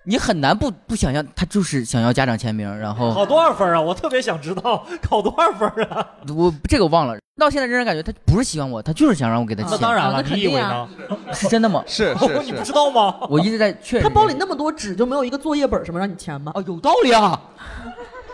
[0.07, 3.81] 你很难不不想象他就是想要家长签名，然后考多少分啊？
[3.81, 6.07] 我特别想知道考多少分啊？
[6.37, 11.17] 我这个我忘了，到现在仍然感觉他不是喜欢我，他就是想让我给他签那签，当然了，肯你以为定啊呢？
[11.33, 11.83] 是真的吗？
[11.87, 13.17] 是 是你不知，道吗？
[13.31, 14.11] 我一直在确认他。
[14.15, 16.53] 包里那么多纸，就没有一个作业本什么让你签吗？
[16.55, 17.41] 哦，有道理啊！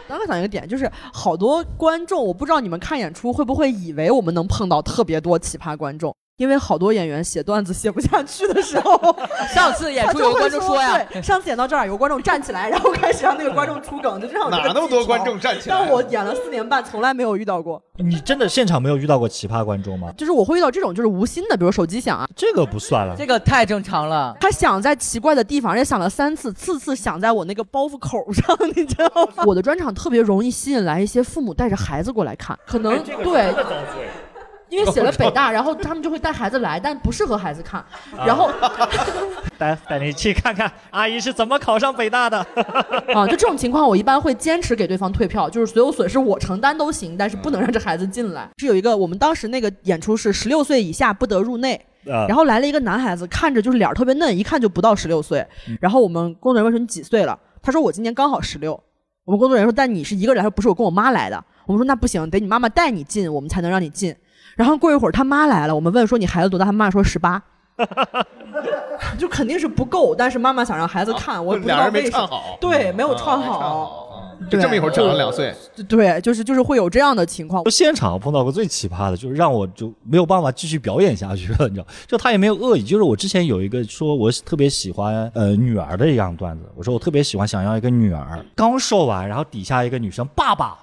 [0.08, 9.14] 刚刚想一个点，就是好多观众，我不知道你们看演出会不会以为我们能碰到特别多奇葩观众，因为好多演员写段子写不下去的时候，
[9.52, 14.50] 上次演出 有个观众说呀，对，上次演到这儿，有个观众站起来，然后开始让那个观众出梗，就这样。
[14.50, 15.38] 哪那么多观众？
[15.38, 15.76] 站起来？
[15.78, 17.82] 但我演了四年半，从来没有遇到过。
[17.98, 20.10] 你真的现场没有遇到过奇葩观众吗？
[20.16, 23.14] 就是我会遇到这种就是无心的，比如手机响啊，这个不算了。
[23.18, 24.34] 这个太正常了。
[24.40, 29.44] 他想在奇怪的地方，而且想了三次，次次想在我那个包袱口上，你知道吗？
[29.46, 33.52] 我的专场特别容易吸引来一些父母带着孩子过来看，可能对，
[34.70, 37.84] 因为写了北大， 然后他们就会带孩子来，但不适合孩子看，
[38.24, 38.50] 然后
[39.58, 42.38] 带带你去看看阿姨是怎么考上北大的。
[43.14, 48.48] 啊，就这种情况，我一般会坚持给对方退票，就是所有损失我承担都行，但是不能让这孩子进来。
[48.58, 51.74] 是有一个，我们当时那个演出是十六岁以下不得入内，
[52.06, 55.44] 啊然后来了一个男孩子，看着就是脸儿特别嫩，一看就不到十六岁。
[55.80, 57.38] 然后我们工作人员问说你几岁了？
[57.62, 58.80] 他说我今年刚好十六。
[59.26, 61.44] 我们工作人员说但你是一个人，他说不是，我跟我妈来的。
[61.66, 64.14] 我们说那不行，得你妈妈带你进，我们才能让你进。
[64.60, 66.66] 然后过一会儿他妈来了，我们问说你孩子多大？
[66.66, 67.42] 他妈说十八。
[69.16, 72.28] 就肯定是不够，但是妈妈想让孩子看， 我也不知俩人没道为什么。
[72.28, 73.58] 唱好，对，没有啊唱好。
[73.58, 74.06] 好。
[74.50, 75.54] 就这么一会儿长了两岁，
[75.88, 77.62] 对，就是就是会有这样的情况。
[77.64, 81.86] 我现场碰到过最奇葩的，就是让我就没有办法继续表演下去了，你知道？
[82.06, 90.76] 就他也没有恶意，就是我之前有一个说我特别喜欢呃女儿的一样段子，我说我特别喜欢想要一个女儿，刚说完，然后底下一个女生爸爸，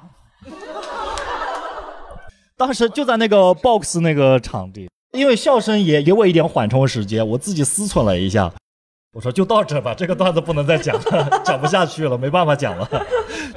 [2.58, 8.52] 当时就在那个 box 那个场地，因为笑声也给我一点缓冲时间，我自己思忖了一下。
[9.18, 12.88] 我说就到这吧，这个段子不能再讲了， 讲不下去了，没办法讲了，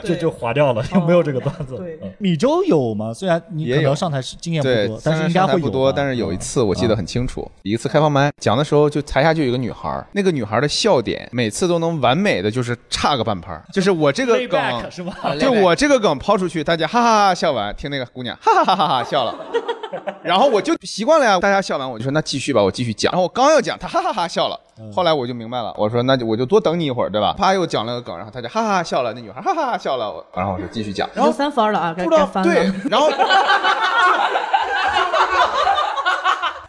[0.02, 1.78] 就就划掉了，就没有这个段子。
[2.16, 3.12] 米粥有吗？
[3.12, 14.90] 虽然你可能上台是经验不多，，但是应该会有上台不多，但是有一次我记得嗯很清楚，一次开放麦讲的时候，就台下就有一个女孩儿，那个女孩的笑点每次都能完美的就是差个半拍，就是我这个梗。
[14.90, 15.14] 是吧？
[15.38, 19.38] 就我这个梗抛出去，大家哈哈哈笑完，听那个姑娘哈哈哈哈哈笑了，
[20.24, 23.12] 然后我就习惯了呀，大家笑完我就说那继续吧，我继续讲。
[23.12, 24.58] 然后我刚要讲，她哈哈哈笑了，
[24.94, 27.34] 后来我就明白了，我说那就我就多等你一会儿，对吧？
[27.36, 31.08] 啪又讲了个梗，然后他就哈哈哈笑了，那女孩哈哈哈笑了，我然后我就继续讲。
[31.14, 32.52] 然后三分了啊，该不知道该翻了。
[32.52, 33.10] 对，然后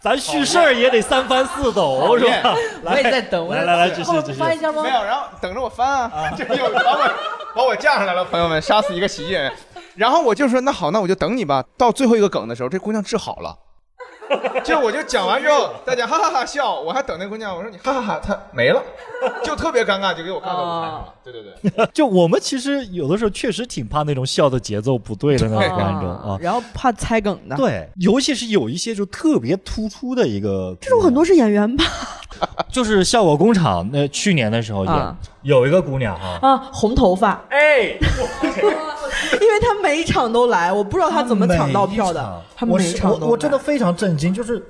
[0.02, 2.54] 咱叙事儿也得三番四抖是吧？
[2.84, 4.38] 我也在等，我来来来，继续继续。
[4.38, 4.90] 翻一下吗没？
[4.90, 7.10] 有，然后等着我翻啊， 这又把我
[7.54, 9.52] 把我架上来了，朋友们，杀死一个喜剧人。
[9.94, 11.62] 然后我就说那好，那我就等你吧。
[11.78, 13.54] 到最后一个梗的时候，这姑娘治好了。
[14.64, 18.82] 就我就讲完之后，大家哈哈哈笑，我还等那姑娘，我说你哈哈哈，她没了，
[19.44, 21.14] 就特别尴尬，就给我看到舞台上了。
[21.24, 26.38] 对对对，就我们其实有的时候确实挺怕那种笑的节奏不对的那种观众啊。
[26.40, 27.56] 然后怕猜梗的。
[27.56, 31.84] 对，尤其是有一些就特别突出的一个，这种很多是演员吧？
[32.70, 37.96] 就是效果工厂那去年的时候啊有有一个姑娘哈，啊，红头发，哎，
[39.32, 42.42] 因为他每一场都来，我不知道他怎么抢到票的。
[42.56, 44.64] 他每一场都我我真的非常震惊，就是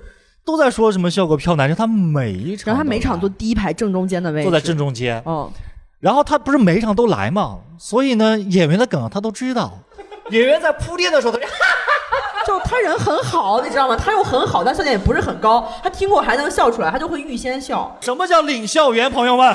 [0.45, 5.51] 都在说什么效果票难，就，他每一场然后他每场都坐第一排正中间的位置，坐在正中间，嗯，
[6.01, 9.72] 然后他不是每一场都来嘛，所以呢，演员的梗他都知道。
[10.30, 11.47] 演员在铺垫的时候，他就
[12.47, 13.97] 就他人很好，你知道吗？
[13.97, 17.97] 他又很好，但笑点也不是很高，他听过还能笑出来，他就会预先笑。
[18.01, 19.55] 什么叫领笑员，朋友们？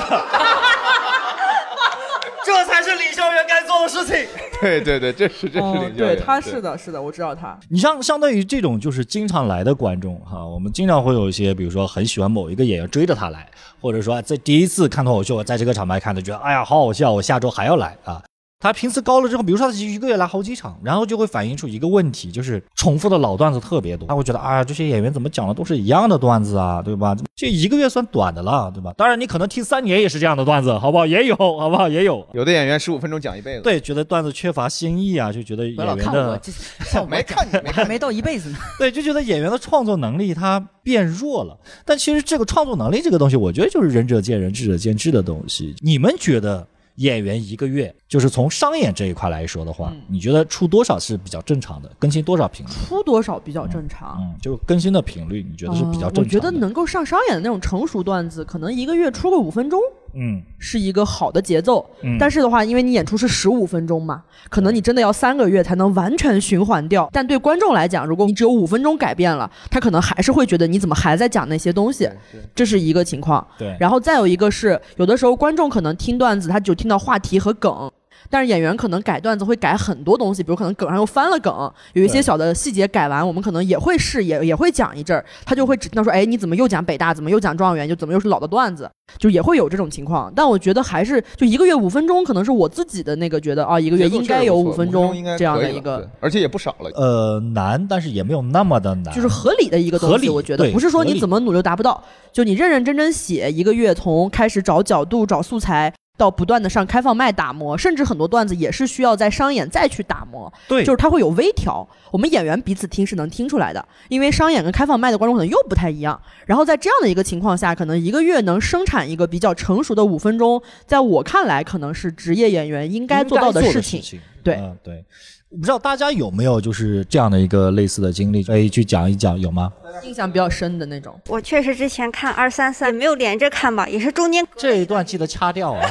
[2.48, 4.26] 这才是领校员该做的事情。
[4.58, 5.90] 对对对，这是这是领校员。
[5.90, 7.58] 哦对，员他是的，是的，我知道他。
[7.68, 13.46] 你像相对于这种就是经常来的观众哈，我们经常会有一些，比如说很喜欢某一个演员追着他来，
[13.82, 18.22] 或者说在第一次看脱口秀，在这个场牌看的，觉得哎呀好好笑，我下周还要来啊。
[18.60, 24.08] 他频次高了之后，比如说他一个月来好几场，然后就会反映出一个问题，就是重复的老段子特别多。
[24.08, 27.16] 他会觉得，哎呀，这些演员怎么讲的都是一样的段子啊，对吧？
[27.36, 28.92] 这一个月算短的了，对吧？
[28.96, 31.06] 当然，你可能听三年也是这样的段子，好不好？
[31.06, 31.88] 也有， 好不好？
[31.88, 32.26] 也有。
[32.34, 36.50] 有的演员十五分钟讲一辈子，对，觉得段子缺乏新意啊，就觉得演员的这
[36.84, 38.58] 效果没看你没我还没到一辈子呢。
[38.76, 41.56] 对，就觉得演员的创作能力他变弱了。
[41.84, 45.76] 但其实这个创作能力这个东西，我觉得就是仁者见仁，智者见智的东西。
[45.78, 46.66] 你们觉得
[46.98, 51.90] 演员一个月，就是从商演这一块来说的话，嗯你觉得出多少是比较正常的？
[51.98, 52.70] 更新多少频率？
[52.70, 54.18] 出多少比较正常？
[54.20, 56.20] 嗯，就更新的频率，你觉得是比较正常的？
[56.20, 59.80] 呃我觉得能够上商演的那种成熟段子，可能一个月出个五分钟
[60.14, 61.88] 嗯，是一个好的节奏。
[62.02, 67.08] 嗯但是的话，因为你演出是十五分钟嘛，可能你真的要三个月才能完全循环掉。
[67.12, 72.08] 但对观众来讲，如果你只有五分钟改变了，他可能还是会觉得你怎么还在讲那些东西，
[72.54, 73.46] 这是一个情况。
[73.58, 77.90] 对，然后再有一个是，有的时候观众可能听段子，他只听到话题和梗。
[78.30, 90.32] 但是演员可能改段子会改很多东西，比如可能梗上又翻了梗，有一些小的细节改完，我们可能也会试，也也会讲一阵儿，他就会只听到说，哎，你怎么又讲北大，怎么又讲状元，就怎么又是老的段子，就也会有这种情况。
[90.34, 96.90] 但我觉得还是就一个月五分钟，可能是我自己的那个觉得啊，一个月应该有确实不错分钟应该这样的一个而且也不少了。
[96.94, 102.02] 呃难，但是也没有那么的难，就是合理的一个东西，我觉得不是说你怎么努力达不到，
[102.32, 111.88] 就你认认真真写一个月，从开始找角度、找素材，到不断的上开放麦打磨，甚至很多段子也是需要在商演再去打磨，对，就是它会有微调。
[112.10, 116.20] 我们演员彼此听是能听出来的，因为商演跟开放麦的观众可能又不太一样。
[116.44, 124.02] 然后在这样的一个情况下，可能一个月能生产一个比较成熟的五分钟，在我看来，可能是职业演员应该做到的事情。
[124.02, 124.20] 情。
[124.42, 125.04] 对嗯对。
[125.50, 129.72] 我不知道大家有没有就是这样的一个类似的经历，可以去讲一讲，有吗？
[130.02, 131.18] 印象比较深的那种。
[131.26, 135.80] 我确实之前看二三三没有连着看吧，也是中间这一段记得掐掉啊。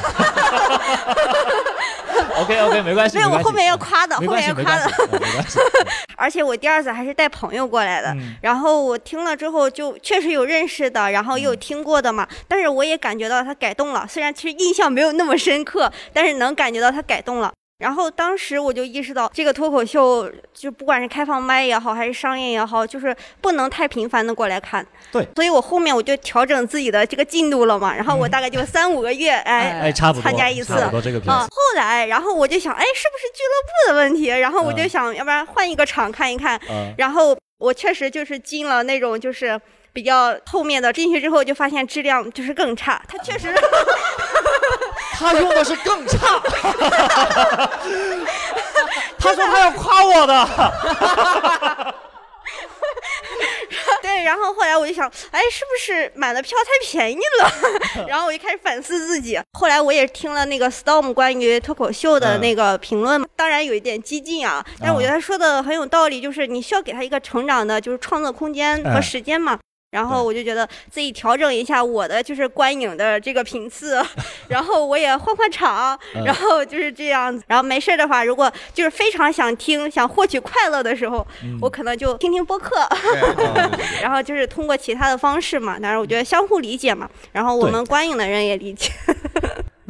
[2.40, 3.16] OK OK，没关系。
[3.16, 5.58] 没有，关系我后面要夸的，后面要夸的。，没关系。
[6.16, 17.52] 而且我第二次还是带朋友过来的，嗯然后我听了之后就确实有认识的，然后也有嗯听过的嘛，但是我也感觉到他改动了，虽然其实印象没有那么深刻，但是能感觉到他改动了。
[17.78, 24.84] 然后当时我就意识到，这个脱口秀就不管是开放麦也好，还是商业也好，就是不能太频繁的过来看。
[25.12, 30.22] 对，所以我后面我就调整自己的这个进度了嘛，然后我大概就三五个月，哎，哎，差不多。
[30.24, 31.50] 参加一次差不多这个片啊，子。
[31.52, 34.26] 后来，然后我就想，哎，是不是俱乐部的问题？
[34.26, 36.60] 然后我就嗯想，要不然换一个场看一看。
[36.68, 39.60] 嗯然后我确实就是进了那种就是
[39.92, 43.02] 比较后面的，进去之后就发现质量就是更差。
[43.08, 43.54] 它确实，
[45.18, 46.40] 他用的是更差。
[49.18, 50.48] 他说他要夸我的。
[54.02, 54.22] 对。
[54.22, 58.06] 然后后来我就想，哎，是不是买的票太便宜了？
[58.06, 59.40] 然后我就开始反思自己。
[59.52, 69.58] 后来我也听了那个 Storm 关于脱口秀的那个评论，当然有一点激进啊，但是我觉得他说的很有道理，就是你需要给他一个成长的，就是创作空间和哎时间嘛。
[69.90, 74.04] 然后我就觉得自己调整一下我的就是观影的这个频次，
[74.48, 77.42] 然后我也换换场，嗯然后就是这样子。
[77.46, 82.86] 然后没事的话，如果就是非常想听、想获取快乐的时候，嗯我可能就听听播客，
[84.02, 85.78] 然后就是通过其他的方式嘛。
[85.80, 87.08] 但是，我觉得相互理解嘛。
[87.32, 88.90] 然后我们观影的人也理解。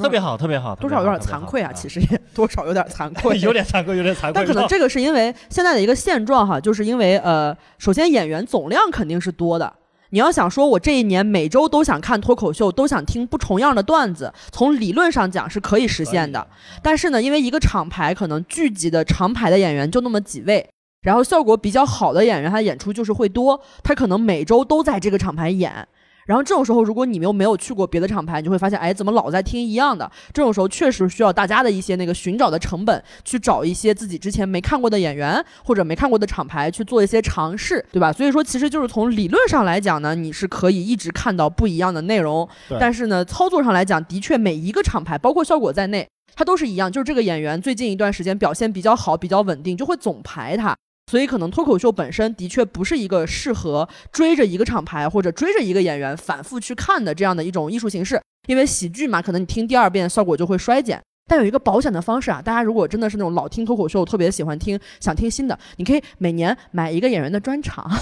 [0.00, 4.32] 特别好，特别好，多少有点惭愧啊，其实也多少有点惭愧，有点惭愧，有点惭愧。
[4.32, 9.74] 但可能这个是因为现在的一个现状哈，就是因为呃，首先演员总量肯定是多的。
[10.10, 16.46] 你要想说，我这一年每周都想看脱口秀，都想听不重样的段子，从理论上讲是可以实现的。
[16.82, 20.66] 但是呢，因为一个厂牌可能聚集的长牌的演员就那么几位，
[21.02, 25.86] 然后效果比较好的演员，他演出就是会多，他可能每周都在这个厂牌演。
[26.28, 30.08] 然后这种时候，如果你们又没有去过别的厂牌，你就会发现，哎，怎么老在听一样的？
[30.30, 38.12] 这种时候确实需要大家的一些那个寻找的成本，去找一些自己之前没看过的演员或者没看过的厂牌去做一些尝试，对吧？
[38.12, 42.46] 所以说，其实就是从理论上来讲呢，你是可以一直看到不一样的内容，
[42.78, 50.76] 但是呢，操作上来讲，的确每一个厂牌，包括效果在内，它都是一样，就是这个演员最近一段时间表现比较好，比较稳定，就会总排他。
[51.08, 61.00] 所以可能脱口秀本身的确不是一个适合追着一个厂牌或者追着一个演员反复去看的这样的一种艺术形式，因为喜剧嘛，可能你听第二遍效果就会衰减。
[61.26, 67.90] 但有一个保险的方式啊，大家如果真的是那种老听脱口秀，特别喜欢听，想听新的，你可以每年买一个演员的专场。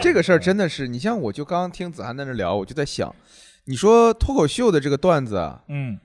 [0.00, 3.14] 这个事儿真的是，你像我就刚刚听子涵在那聊，我就在想，
[3.66, 5.98] 你说脱口秀的这个段子啊，嗯，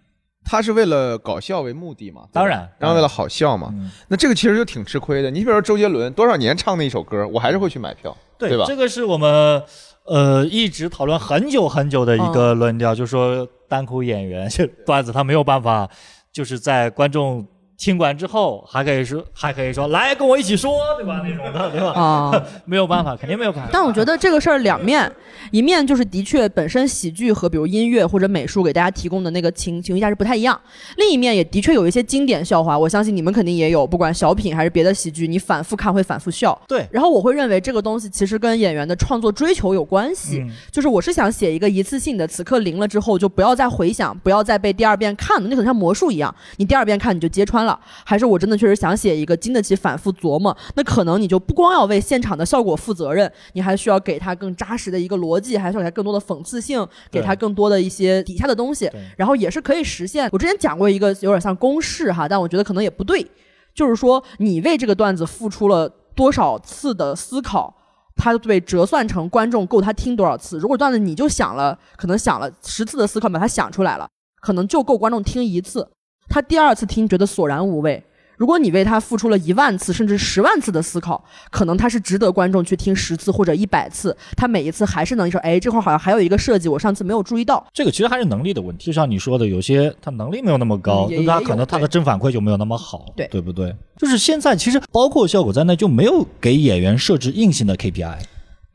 [0.46, 2.22] 它是为了搞笑为目的嘛？
[2.32, 3.70] 当然当然为了好笑嘛。
[3.74, 5.32] 嗯那这个其实就挺吃亏的。
[5.32, 8.64] 你比如说周杰伦，多少年唱那一首歌，我还是会去买票，对吧？
[8.68, 9.62] 这个是我们
[10.06, 15.90] 呃一直讨论很久很久的一个论调，就是说单口演员这 段子他没有办法，
[16.32, 17.46] 就是在观众
[17.78, 21.22] 听完之后还可以说还可以说来跟我一起说，对吧？
[21.24, 21.92] 那种的， 对吧？
[21.92, 23.70] 啊， 没有办法，肯定没有办法。
[23.72, 25.12] 但我觉得这个事儿两面，
[25.52, 30.60] 一面就是的确本身喜剧和比如音乐或者美术给大家提供的那个情情绪价值不太一样，
[30.98, 36.60] 另一面也的确有一些经典笑话，我相信你们肯定也有，不管小品还是别的喜剧，你反复看会反复笑。
[36.68, 47.80] 对然后我会认为这个东西其实跟演员的创作追求有关系，嗯就是我是想写一个一次性的，此刻灵了之后就不要再回想，不要再被第二遍看了，那可能像魔术一样，你第二遍看你就揭穿了。
[48.06, 60.30] 还是我真的确实想写一个经得起反复琢磨，那可能你就不光要为现场的效果负责任，你还需要给他更扎实的一个逻辑，还需要给他更多的讽刺性，给他更多的一些底下的东西，然后也是可以实现。
[60.32, 63.26] 我之前讲过一个有点像公式哈，但我觉得可能也不对，
[63.74, 67.76] 就是说你为这个段子付出了多少次的思考。
[68.18, 70.58] 它被折算成观众够他听多少次。
[70.58, 74.08] 如果段子你就想了，可能想了十次的思考把它想出来了，
[74.40, 75.86] 可能就够观众听一次。
[76.30, 78.04] 他第二次听觉得索然无味。
[78.38, 87.66] 如果你为他付出了一万次甚至十万次的思考，可能他是值得观众去听十次或者一百次，他每一次还是能说，哎，这块儿好像还有一个设计，我上次没有注意到。
[87.74, 93.74] 这个其实还是能力的问题，就像你说的，有些他能力没有那么高，那他可能他的对正反馈就没有那么好，对对不对？
[93.98, 98.18] 就是现在其实包括效果在内，就没有给演员设置硬性的 KPI，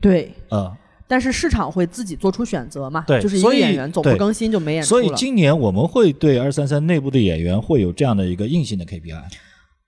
[0.01, 0.75] 对，呃，
[1.11, 3.03] 但是市场会自己做出选择嘛？
[3.05, 5.03] 对就是一个演员总不更新就没演出了。
[5.03, 9.21] 所以今年我们会对二三三内部的演员会有这样的一个硬性的 KPI，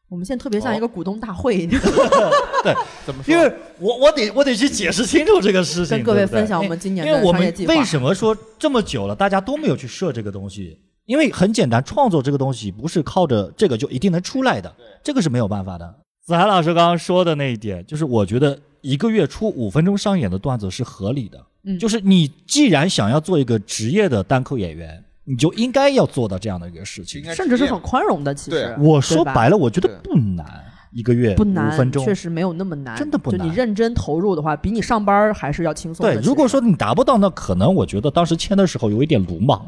[0.09, 1.65] 我们现在特别像一个股东大会，
[2.61, 3.33] 对怎么说？
[3.33, 3.49] 因为
[3.79, 7.73] 我我得我得去解释清楚这个事情，跟各位分享我们今年因为我们的商业计划。
[7.73, 10.77] 为什么说这么久了，大家都没有去设这个东西？
[11.05, 15.95] 因为很简单，创作这个东西不是靠着这个就一定能出来的，这个是没有办法的。
[16.25, 21.43] 子涵老师刚刚说的那一点，就是我觉得一个月出五分钟上演的段子是合理的。
[21.63, 30.45] 嗯就是你既然想要做一个职业的单口演员，你就应该要做到这样的一个事情甚至是很宽容的，其实我说白了，我觉得不难，
[30.91, 36.13] 一个月不难，五分钟确实没有那么难，真的不难就你认真投入的话，比你上班还是要轻松的。
[36.13, 39.65] 对，如果说你达不到，那可能我觉得当时签的时候有一点鲁莽。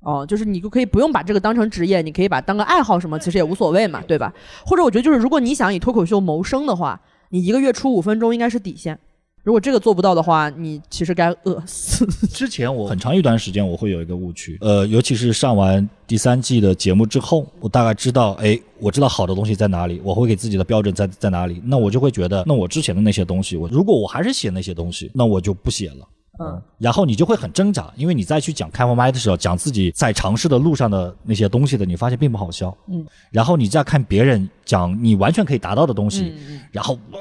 [0.00, 4.32] 哦，就是你就可以不用把这个当成职业，你可以把当个爱好什么，其实也无所谓嘛，对吧？
[4.64, 6.98] 或者我觉得就是，如果你想以脱口秀谋生的话，
[7.30, 8.98] 你一个月出五分钟应该是底线。
[9.42, 12.04] 如果这个做不到的话，你其实该饿死。
[12.34, 26.08] 之前我很长一段时间我会有一个误区，呃，尤其是上完第三季的节目之后，我大概知道，哎，我知道好的东西在哪里，我会给自己的标准在在哪里，那我就会觉得，那我之前的那些东西，我如果我还是写那些东西，那我就不写了。
[26.38, 32.76] 嗯，然后你就会很挣扎，因为你再去讲开放麦的时候，讲自己在尝试的路上的那些东西的，你发现并不好笑。
[32.88, 36.34] 嗯，然后你再看别人讲你完全可以达到的东西，
[36.72, 37.20] 然后哇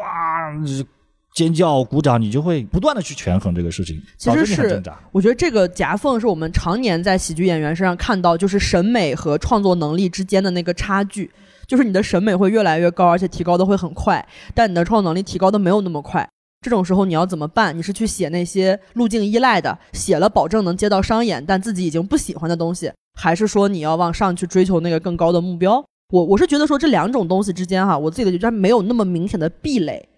[1.34, 4.98] 尖叫鼓掌，你就会不断的去权衡这个事情，其实是挣扎。
[5.12, 11.30] 我觉得这个夹缝是我们常年在喜剧演员身上看到，就是审美和创作能力之间的那个差距。
[11.68, 16.26] 就是你的审美会越来越高，而且提高的会很快，但你的创作能力提高的没有那么快。
[16.66, 17.78] 这种时候你要怎么办？
[17.78, 22.92] 你是去写那些路径依赖的，写了保证能接到商演，但自己已经不喜欢的东西，
[23.22, 25.86] 还是说你要往上去追求那个更高的目标？
[26.12, 30.10] 我我是觉得说这两种东西之间哈，我自己的觉得没有那么明显的壁垒。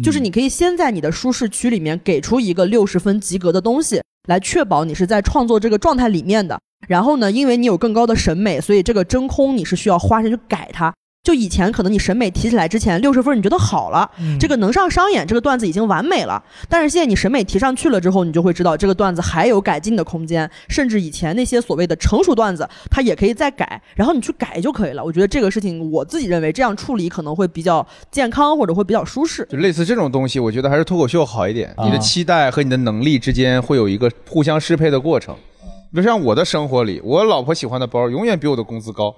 [0.00, 6.56] 就是你可以先在你的舒适区里面给出一个六十分及格的东西，来确保你是在创作这个状态里面的。
[6.86, 10.94] 然后呢，因为你有更高的审美，所以这个真空你是需要花时间去改它。
[11.26, 16.40] 就以前可能你审美提起来之前六十分你觉得好了，嗯这个能上商演，这个段子已经完美了。
[16.68, 25.04] 但是现在你审美提上去了之后，你就会知道这个段子还有改进的空间，甚至以前那些所谓的成熟段子，它也可以再改，然后你去改就可以了。
[25.04, 29.44] 我觉得这个事情我自己认为这样处理可能会比较健康，或者会比较舒适。
[29.50, 31.74] 就类似这种东西，我觉得还是脱口秀好一点。
[31.76, 35.34] 啊你的期待和你的能力之间会有一个互相适配的过程。
[35.96, 39.14] 比如像我的生活里，我老婆喜欢的包永远比我的工资高，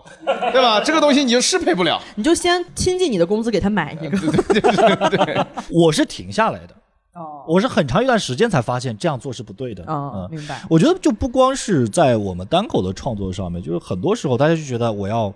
[0.52, 0.80] 对吧？
[0.80, 2.00] 这个东西你就适配不了。
[2.14, 4.08] 你就先亲近你的工资给她买一个。
[4.10, 6.74] 对对对 我是停下来的，
[7.14, 9.82] 哦，我是很长一段时间才发现这样做是不对的。
[9.88, 10.62] 嗯，嗯，明白。
[10.70, 15.34] 我觉得就不光是在我们单口的创作上面，就是很多时候大家就觉得我要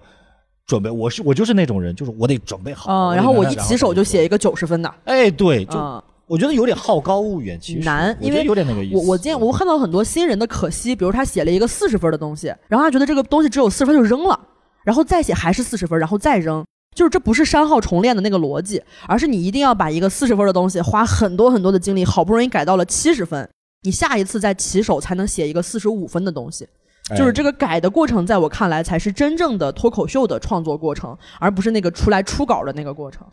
[0.64, 2.88] 准备，我是我就是那种人，就是我得准备好。
[2.88, 6.01] 嗯，得然后我一起手就写一个九十分的，哎，对，就嗯，
[6.33, 8.97] 我觉得有点好高骛远，其实难因为有点那个意思。
[8.97, 14.41] 我我见我看到很多新人的可惜，比如他写了一个四十分的东西，然后他觉得这个东西只有四十分就扔了，
[14.83, 16.64] 然后再写还是四十分，然后再扔，
[16.97, 23.47] 就是这不是删号重练的那个逻辑，而是你一定要把一个四十分的东西花很多很多的精力，好不容易改到了七十分，
[23.83, 26.66] 你下一次再起手才能写一个四十五分的东西。
[27.11, 33.26] 哎就是这个改的过程，在我看来才是真正的脱口秀的创作过程，而不是那个出来初稿的那个过程。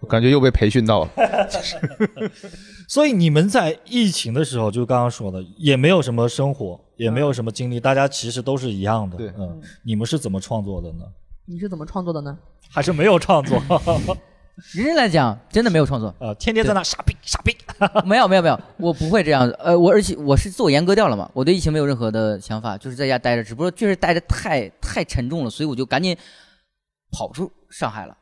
[0.00, 1.10] 我感觉又被培训到了。
[2.88, 9.16] 所以你们在疫情的时候，就刚刚说的，也没有什么生活，也没有什么经历，大家其实都是一样的。
[9.16, 11.04] 对嗯，你们是怎么创作的呢？
[11.46, 12.36] 你是怎么创作的呢？
[12.68, 13.60] 还是没有创作？
[14.72, 17.54] 认真来讲，真的没有创作，呃，天天在那傻逼傻逼。
[18.06, 19.46] 没有没有没有，我不会这样。
[19.58, 26.16] 呃，我而且我是自我阉割掉了嘛，我对疫情没有任何的想法，就是在家待着，只不过确实待着太太沉重了，所以我就赶紧
[27.10, 28.16] 跑出上海了。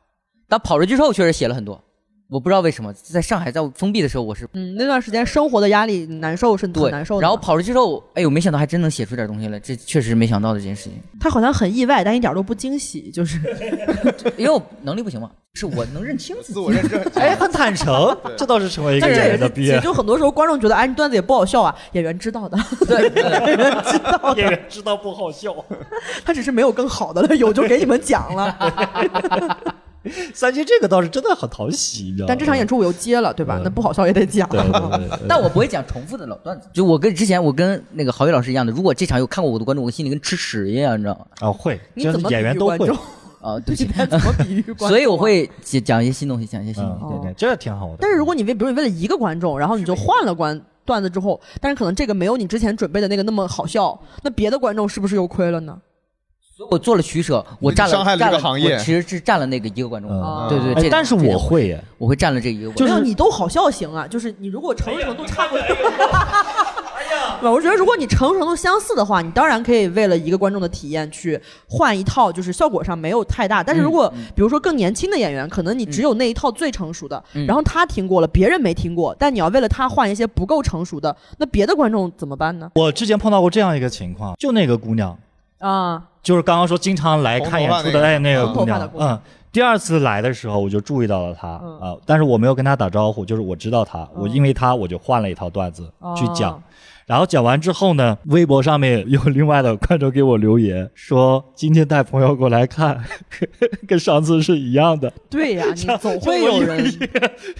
[0.54, 1.82] 但跑出去之后，确实写了很多。
[2.30, 7.20] 我不知道为什么，在上海在我封闭的时候，我是嗯，那段时间生活的压力难受是很难受的。
[7.20, 10.92] 然后跑出去之后，哎呦，没想到还真能写出点东西来，这确实没想到的这件事情。
[11.20, 13.38] 他好像很意外，但一点都不惊喜，就是
[14.38, 16.60] 因为我能力不行嘛，是我能认清自己。
[17.20, 19.80] 哎，很坦诚，这倒是成为一个演员的必然。
[19.82, 25.54] 就很多时候观众觉得哎你段子也不好笑啊，演员知道的，对， 对演员知道的，演员知道不好笑。
[26.24, 29.76] 他只是没有更好的了，有就给你们讲了。
[30.34, 32.26] 三七这个倒是真的很讨喜，你知道吗？
[32.28, 33.58] 但这场演出我又接了，对吧？
[33.58, 34.48] 嗯那不好笑也得讲。
[34.48, 36.68] 对对对对， 但我不会讲重复的老段子。
[36.72, 41.26] 就我跟之前我跟那个郝宇老师一样的，如果这场有看过我的观众，我心里跟吃屎一样，你知道吗？
[41.48, 43.04] 啊会，你怎么演员都会比喻观众？
[43.40, 44.88] 啊， 对怎么比喻观众啊？
[44.88, 47.18] 所以我会讲讲一些新东西，讲一些新东嗯，西。
[47.22, 47.96] 对对，这挺好的。
[48.00, 55.78] 但是如果你为比如你为了一个观众，然后你就换了观段子之后，但是可能这个没有你之前准备的那个那么好笑，那别的观众是不是又亏了呢？
[56.64, 60.10] 所以我做了取舍，我占了伤害了这个行业我其实是占了那个一个观众。
[60.10, 62.86] 嗯对对，但是我会耶，我会占了这一个观众。
[62.86, 65.64] 没有你都好笑型啊，就是你如果成熟程度差不多，
[67.40, 73.62] 对， 我觉得如果你成熟程度相似的话，你当然可以为了一个观众的体验去换一套，就是效果上没有太大。
[73.62, 82.70] 但是如果比如说更年轻的演员，可能你只有那一套最成熟的，嗯然后他听过了，别人没听过，但你要为了他换一些不够成熟的，那别的观众怎么办呢？
[82.74, 85.16] 我之前碰到过这样一个情况，就那个姑娘，
[85.68, 88.90] 啊，就是刚刚说经常来看演出的哎那个姑娘。
[88.98, 89.18] 嗯。
[89.50, 94.30] 第二次来的时候，我就注意到了她啊、嗯但是我没有跟她打招呼，就是我知道她，我嗯。
[94.30, 96.62] 因为她我就换了一套段子去讲，哦
[97.06, 103.02] 然后讲完之后呢，微博上面有另外的观众给我留言说，今天带朋友过来看，
[103.86, 106.84] 跟上次是一样的，对呀、 你总会有人。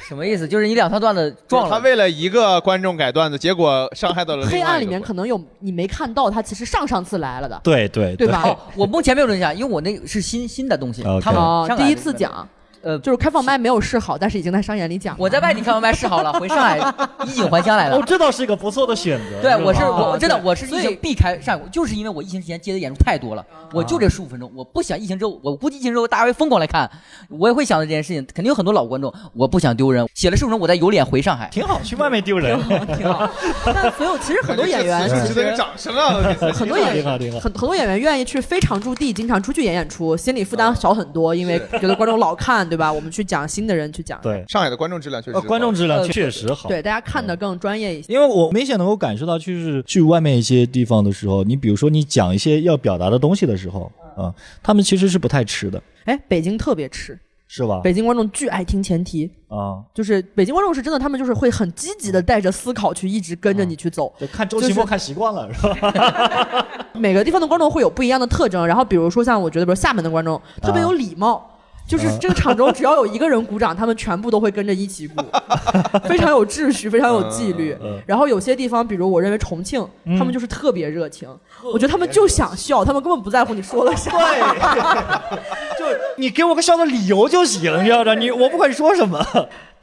[0.09, 0.47] 什么意思？
[0.49, 1.71] 就是你两套段子撞了。
[1.71, 8.27] 他为了一个观众改段子，结果伤害到了黑暗里面可能有你没看到，他其实上上次来了的，对对对。
[8.27, 8.43] 吧？
[8.45, 12.49] 哦，我目前没有印象，因为我那个是新新的东西他们哦，第一次讲，
[12.85, 15.19] 呃，就是开放麦没有试好，但是已经在商演里讲了。
[15.21, 16.79] 我在外地开放麦试好了，回上海
[17.27, 18.03] 衣锦还乡来了哦，。
[18.07, 19.41] 这倒是一个不错的选择。
[19.41, 26.89] 对，我是哦我真的我是疫情避开上海，就是因为我疫情之前接的演出太多了，我就这十五分钟，我不想疫情之后，我估计疫情之后大家会疯狂来看，
[27.29, 31.49] 我也会想到这件事情，肯定有很多老观众，我不想丢人，写了十五分钟，我再有脸回上海。
[31.51, 32.61] 挺好，去外面丢人，
[32.97, 33.29] 挺好。
[33.65, 35.55] 但所有其实很多演员值得一个。
[35.55, 36.21] 掌声啊！
[36.53, 42.93] 很多演挺好挺好很很多演员愿意去非常驻地，经常出去演演出，心理负担小很多，因为觉得观众老看，对吧？
[42.93, 46.69] 我们去讲新的人去讲，对，上海的观众质量确实呃，观众质量呃确实好。
[46.69, 48.13] 对大家看的更专业一些。
[48.13, 57.17] 因为我明显能够感受到，就是去外面一些地方的时候，你比如说你讲一些要表达的东西的时候，啊、他们其实是不太吃的，哎，北京特别吃，
[57.47, 57.81] 是吧？
[57.85, 64.13] 北京观众巨爱听前提，啊，就是北京观众是真的，他们就是会很积极的带着思考去一直跟着你去走。
[64.19, 66.67] 就看周就是奇墨看习惯了，是吧？
[66.95, 71.51] 每个地方的观众会有不一样的特征，然后比如说像我觉得，比如厦门的观众特别有礼貌。
[71.87, 75.23] 就是这个场中只要有一个人鼓掌，他们全部都会跟着一起鼓，
[76.09, 77.77] 非常有秩序，非常有纪律。
[77.83, 79.87] 嗯然后有些地方，比如我认为重庆，
[80.19, 81.29] 他们就是特别热情，
[81.63, 84.11] 我觉得他们就想笑，他们根本不在乎你说了啥。
[84.11, 85.85] 对 就
[86.17, 89.25] 你给我个笑的理由就行，你知道的，你我不管说什么。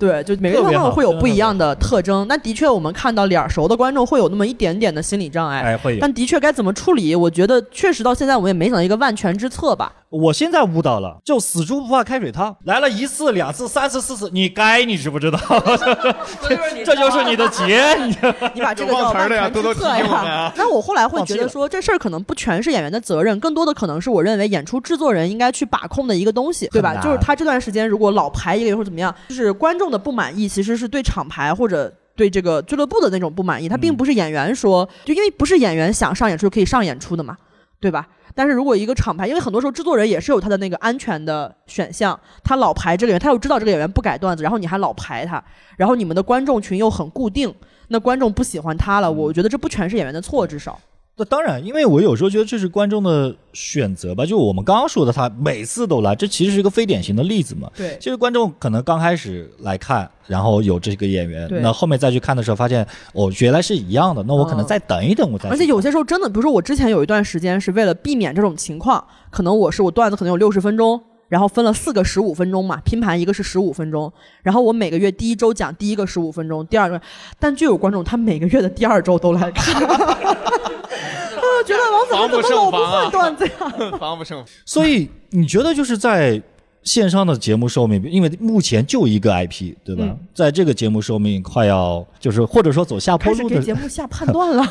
[0.02, 2.26] 对，就每个地特别好方会有不一样的特征。
[2.28, 5.62] 那的确，我们看到脸儿熟的观众会有那么一点点的心理障碍。
[5.62, 6.00] 哎，会有。
[6.02, 9.94] 但的确该怎么处理，我觉得确实到现在我们也没想到一个万全之策吧。
[10.10, 15.40] 我现在悟到了，就死猪不怕开水烫，来了一次、两次、三次、四次，你该你知不知道？
[16.84, 17.82] 这就是你的劫。
[17.96, 18.16] 你
[18.56, 20.54] 你把这个叫忘词儿了呀多多提醒我们呀啊。
[20.58, 26.96] 那我后来会觉得说，这事儿可能不全是演员的责任，更多的可能是我认为演出制作人应该去把控的一个东西，对吧？
[27.02, 31.94] 就是他这段时间如果老排一个月或者怎么样，就是观众的不满意，其实是对厂牌或者。
[32.14, 37.36] 对这个俱乐部的那种不满意，他并不是演员说，就因为不是演员想上演出就可以上演出的嘛，
[37.80, 38.06] 对吧？
[38.36, 45.42] 但是如果一个厂牌，因为很多时候制作人也是有他的那个安全的选项，他老排这个演员，他又知道这个演员不改段子，然后你还老排他，
[45.78, 47.52] 然后你们的观众群又很固定，
[47.88, 50.78] 那观众不喜欢他了，我觉得这不全是演员的错，至少。
[51.22, 57.70] 那当然，因为我有时候觉得这是观众的选择吧，就我们刚刚说的，他每次都来，这其实是一个非典型的例子嘛。
[57.78, 65.48] 对其实观众可能刚开始来看，然后有这个演员，那后面再去看的时候，发现哦，原来是一样的，那我可能嗯再等一等，我再。
[65.48, 71.00] 而且有些时候真的，比如说我之前有一段时间是为了避免这种情况，可能我是我段子可能有六十分钟，
[71.32, 74.12] 然后分了四个十五分钟嘛，拼盘一个是十五分钟，
[74.44, 77.02] 然后我每个月第一周讲第一个十五分钟，第二个，
[77.40, 79.88] 但就有观众他每个月的第二周都来看，我
[81.66, 83.54] 觉得王子怎么老不胜防啊会段子呀？
[83.98, 84.48] 防不胜防。
[84.66, 86.42] 所以你觉得就是在
[86.84, 90.04] 线上的节目寿命，因为目前就一个 IP，对吧？
[90.04, 94.68] 嗯在这个节目寿命快要就是或者说走下坡路的开始给节目下判 断了。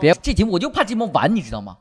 [0.00, 1.76] 别这节目我就怕这节目完，你知道吗？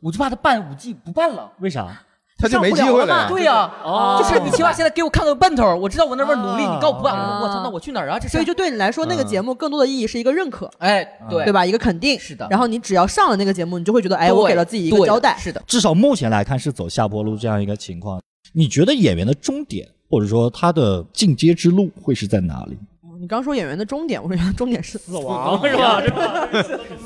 [0.00, 1.52] 我就怕他办五季不办了。
[1.60, 2.00] 为啥？
[2.38, 3.28] 他就没机会了呀。
[3.28, 8.18] 对呀、哦就是你起码现在给我看个奔头，我知道我那边努力，啊你告我不办，啊我操，那我去哪儿啊？
[8.18, 11.52] 这是所以就对你来说，那个节目更多的意义是一个认可，哎，对对？
[11.52, 11.66] 吧？
[11.66, 12.18] 一个肯定。
[12.18, 15.36] 是的然后你只要上了那个节目，你就会觉得，哎，我给了自己一个交代。
[15.38, 18.20] 是的，至少目前来看是走下坡路这样一个情况。
[18.52, 22.78] 你觉得演员的终点或者说他的进阶之路会是在哪里？
[23.20, 26.00] 你刚说演员的终点，我说演员的终点是死亡，是吧？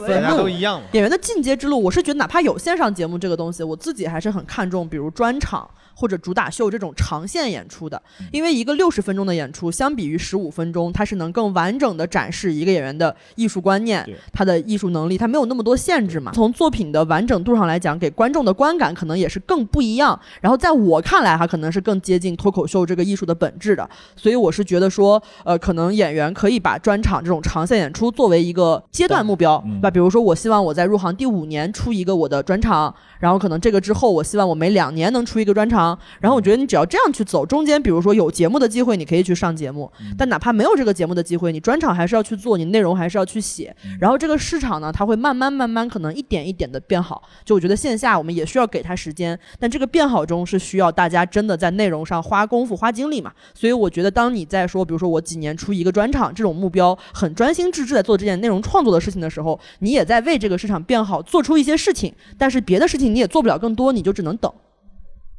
[0.07, 0.87] 大家都一样嘛。
[0.93, 8.01] 演员的进阶之路，我是觉得哪怕有线上节目这个东西，我自己还是很看重，比如专场或者主打秀这种长线演出的，
[8.31, 16.33] 因为一个六十分钟的演出，相比于十五分钟，它是能更完整的展示一个演员的艺术观念、他的艺术能力，他没有那么多限制嘛。
[16.35, 20.19] 从作品的完整度上来讲，给观众的观感可能也是更不一样。
[20.43, 23.89] 然后在我看来，哈，可能是更接近脱口秀这个艺术的本质的。
[24.17, 29.91] 所以我是觉得说，呃，可能演员可以把专场这种长线演出作为一个阶段目标，嗯对吧？
[29.91, 35.99] 比如说，我希望我在入行第五年出一个我的专场，然后可能这个之后，我希望我每两年能出一个专场。
[36.21, 43.75] 然后我觉得你只要这样去走，中间比如说有节目的机会，你可以去上节目，但哪怕没有这个节目的机会，你专场还是要去做，你内容还是要去写。
[44.01, 47.23] 然后这个市场呢，它会慢慢慢慢可能一点一点的变好。
[47.45, 53.31] 就我觉得线下我们也需要给它时间，但这个变好中是需要大家真的在内容上花功夫、花精力嘛。
[53.55, 64.53] 所以我觉得，当你在说，比如说我几年出一个专场这种目标，很专心致志在做这件内容创作的事情的时候，你也在为这个市场变好做出一些事情，但是别的事情你也做不了更多，你就只能等。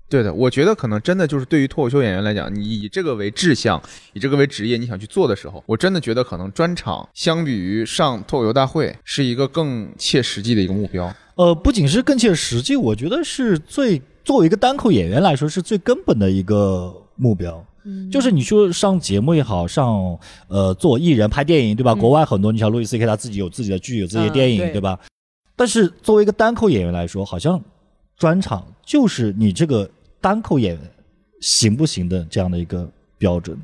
[0.09, 3.81] 对的，我觉得可能真的就是对于脱口秀演员来讲，你以这个为志向，
[4.13, 11.11] 以这个为职业，你想去做的时候，我真的觉得可能专场相比于上脱口秀大会是一个更切实际的一个目标。
[11.35, 17.65] 呃，不仅是更切实际，我觉得是最作为一个单口演员来说是最根本的一个目标。
[17.85, 20.17] 嗯就是你说上节目也好，上
[20.47, 21.91] 呃做艺人拍电影，对吧？
[21.93, 24.99] 嗯国外很多，你像路易 C K 他自己有自己的剧，有自己的嗯电影，对对吧？
[25.55, 27.61] 但是作为一个单口演员来说，好像
[28.17, 29.89] 专场就是你这个
[30.21, 30.81] 单口演员
[31.41, 33.57] 行不行的这样的一个标准。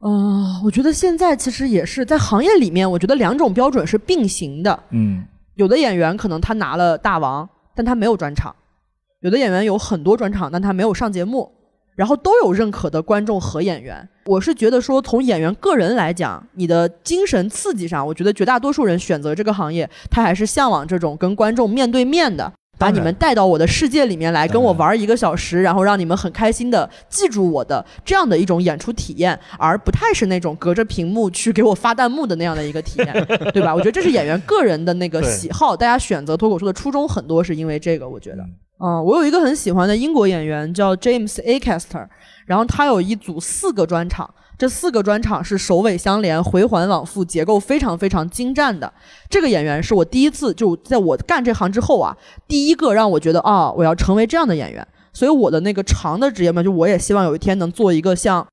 [0.00, 4.82] 嗯、我觉得现在其实也是在行业里面，我觉得两种标准是并行的。
[4.90, 5.24] 嗯，
[5.56, 8.52] 有的演员可能他拿了大王，但他没有专场；
[9.20, 11.52] 有的演员有很多专场，但他没有上节目。
[11.98, 14.08] 然后都有认可的观众和演员。
[14.26, 22.52] 我是觉得说，从演员个人来讲，你的精神刺激上，我觉得绝大多数人选择这个行业，他还是向往这种跟观众面对面的。
[22.78, 33.12] 把你们带到我的世界里面来，跟我玩一个小时，然后让你们很开心的记住我的这样的一种演出体验，而不太是那种隔着屏幕去给我发弹幕的那样的一个体验，
[33.52, 33.74] 对吧？
[33.74, 38.44] 我觉得这是演员个人的那个喜好，大家选择脱口秀的初衷很多是因为这个，我觉得。
[38.44, 42.06] 嗯嗯，我有一个很喜欢的英国演员叫 James Acaster，
[42.46, 48.92] 然后他有一组四个专场，这四个专场是首尾相连、回环往复，结构非常非常精湛的。
[49.28, 52.16] 这个演员是我第一次就在我干这行之后啊，
[52.46, 54.86] 第一个让我觉得啊，我要成为这样的演员。
[55.12, 58.46] 所以我的那个长的职业嘛，就我也希望有一天能做一个像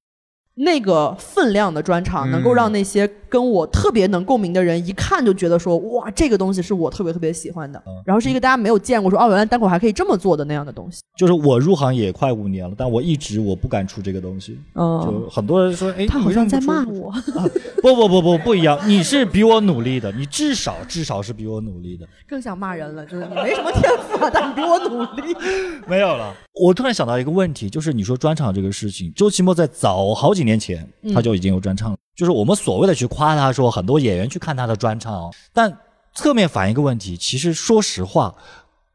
[0.56, 11.02] 那个分量的专场，嗯能够让那些跟我特别能共鸣的人一看就觉得说，哇，这个东西是我特别特别喜欢的，嗯然后是一个大家没有见过说，哦，原来单口还可以这么做的那样的东西。
[11.18, 14.58] 就是我入行也快五年了，但我一直我不敢出这个东西。
[14.76, 17.12] 嗯，就很多人说，哎，他好像在骂我。
[17.82, 22.08] 不 不不不不一样，你是比我努力的，你至少至少是比我努力的。
[22.26, 25.36] 更想骂人了，就是你没什么天赋啊，但你比我努力。
[25.88, 26.34] 没有了。
[26.54, 35.78] 我突然想到一个问题，就是你说专场这个事情，周奇墨在早好几年前嗯他就已经有专场了，就是我们所谓的去夸他说很多演员去看他的专场哦，但
[36.14, 38.34] 侧面反映一个问题，其实说实话。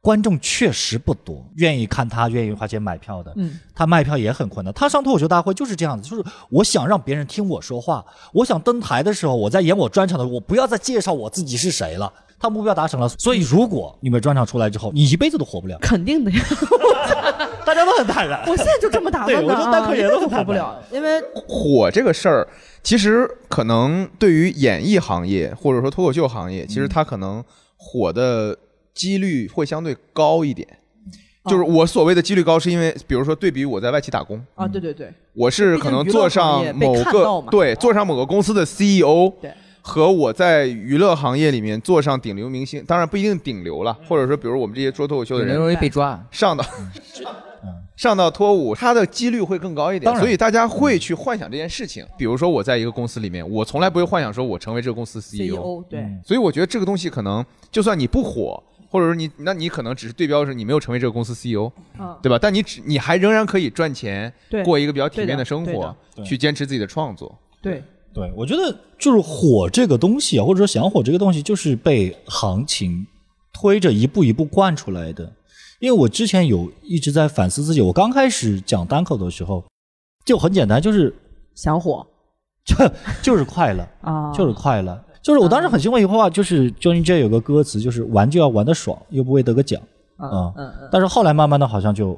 [0.02, 3.34] 观众确实不多，愿意看他，愿意花钱买票的。
[3.36, 4.72] 嗯，他卖票也很困难。
[4.72, 8.02] 他上脱口秀大会就是这样子，就是我想让别人听我说话，
[8.32, 12.10] 我想登台的时候，我在演我专场的时候，我不要再介绍我自己是谁了。
[12.40, 15.76] 他目标达成了，所以如果你们专场出来之后，你一辈子都活不了。
[15.80, 16.38] 肯定的呀，
[17.66, 18.40] 大家都很坦然。
[18.48, 22.48] 我现在就这么打算的、啊，对我觉得单口演员都一辈子很坦然活不了，因为火这个事儿，
[22.82, 27.44] 其实可能对于演艺行业或者说脱口秀行业，其实它可能
[27.76, 28.56] 火的
[28.94, 30.66] 几率会相对高一点。
[31.46, 39.50] 就是我所谓的几率高，是因为比如说对比我在外企打工，啊，对对对，我是可能坐上某个对坐上某个公司的 CEO，对
[39.82, 46.22] 和我在娱乐行业里面做上顶流明星，当然不一定顶流了，或者说比如我们这些做脱口秀的人容易被抓。
[46.30, 46.64] 上到
[47.96, 52.06] 上到脱五，它的几率会更高一点所以大家会去幻想这件事情。
[52.16, 58.62] 比如说我在一个公司里面，我从来不会幻想说我成为这个公司 CEO，CEO 对，嗯所以我觉得这个东西可能就算你不火。
[58.92, 62.36] 或者说你，那你可能只是对标是你没有成为这个公司 CEO，嗯，对吧？
[62.42, 67.32] 但你只你还仍然可以赚钱，对过一个比较体面的生活，对去坚持自己的创作。
[67.62, 73.06] 对，对，我觉得就是火这个东西啊，或者说想火这个东西，就是被行情
[73.52, 75.32] 推着一步一步惯出来的。
[75.78, 79.64] 因为我之前有一直在反思自己，我刚开始讲单口的时候，
[80.24, 81.14] 就很简单，就是
[81.54, 82.06] 想火
[82.66, 82.76] 就
[83.22, 85.02] 就是快乐， 啊，就是快乐。
[85.22, 89.80] 就是我当时很欣慰一句话，就是 Johnny J 有个歌词，就是玩就要玩的爽，又不会得个奖。
[90.22, 92.08] 嗯啊嗯嗯，但是后来慢慢的好像就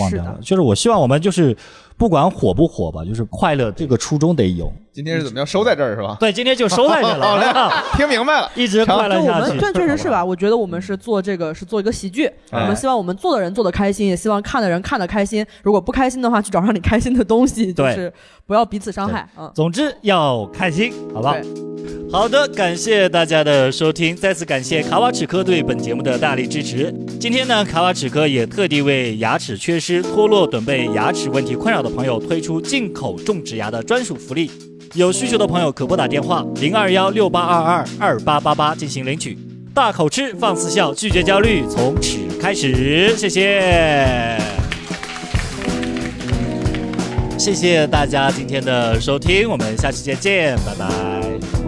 [0.00, 0.36] 忘掉了。
[0.42, 1.56] 就是我希望我们就是
[1.96, 4.72] 不管火不火吧，就是快乐这个初衷得有。
[4.92, 5.46] 今天是怎么样？
[5.46, 6.16] 收在这儿是吧？
[6.20, 8.50] 对，今天就收在这好嘞了， 听明白了。
[8.54, 9.48] 一直快乐就我下去。
[9.50, 10.24] 们对，确实是吧？
[10.24, 15.44] 我觉得我们是做这个是做一个喜剧，我哎们希望我们做的人做的开心，也希望看的人看的开心。
[15.62, 18.12] 如果不开心的话，去找让你开心的东西，就是
[18.46, 19.26] 不要彼此伤害。
[19.38, 21.71] 嗯，总之要开心，好吧对？
[22.10, 26.94] 好的，感谢大家的收听，再次感谢卡瓦齿科对本节目的大力支持。
[27.18, 34.50] 今天呢，卡瓦齿科也特地为牙齿缺失、脱落等被牙齿问题困扰的朋友推出进口种植牙的专属福利。
[34.94, 39.38] 有需求的朋友可拨打电话零二幺六八二二二八八八进行领取。
[39.72, 43.16] 大口吃，放肆笑，拒绝焦虑，从齿开始。
[43.16, 44.36] 谢谢。
[47.38, 51.61] 谢谢大家今天的收听，我们下期再见，拜拜。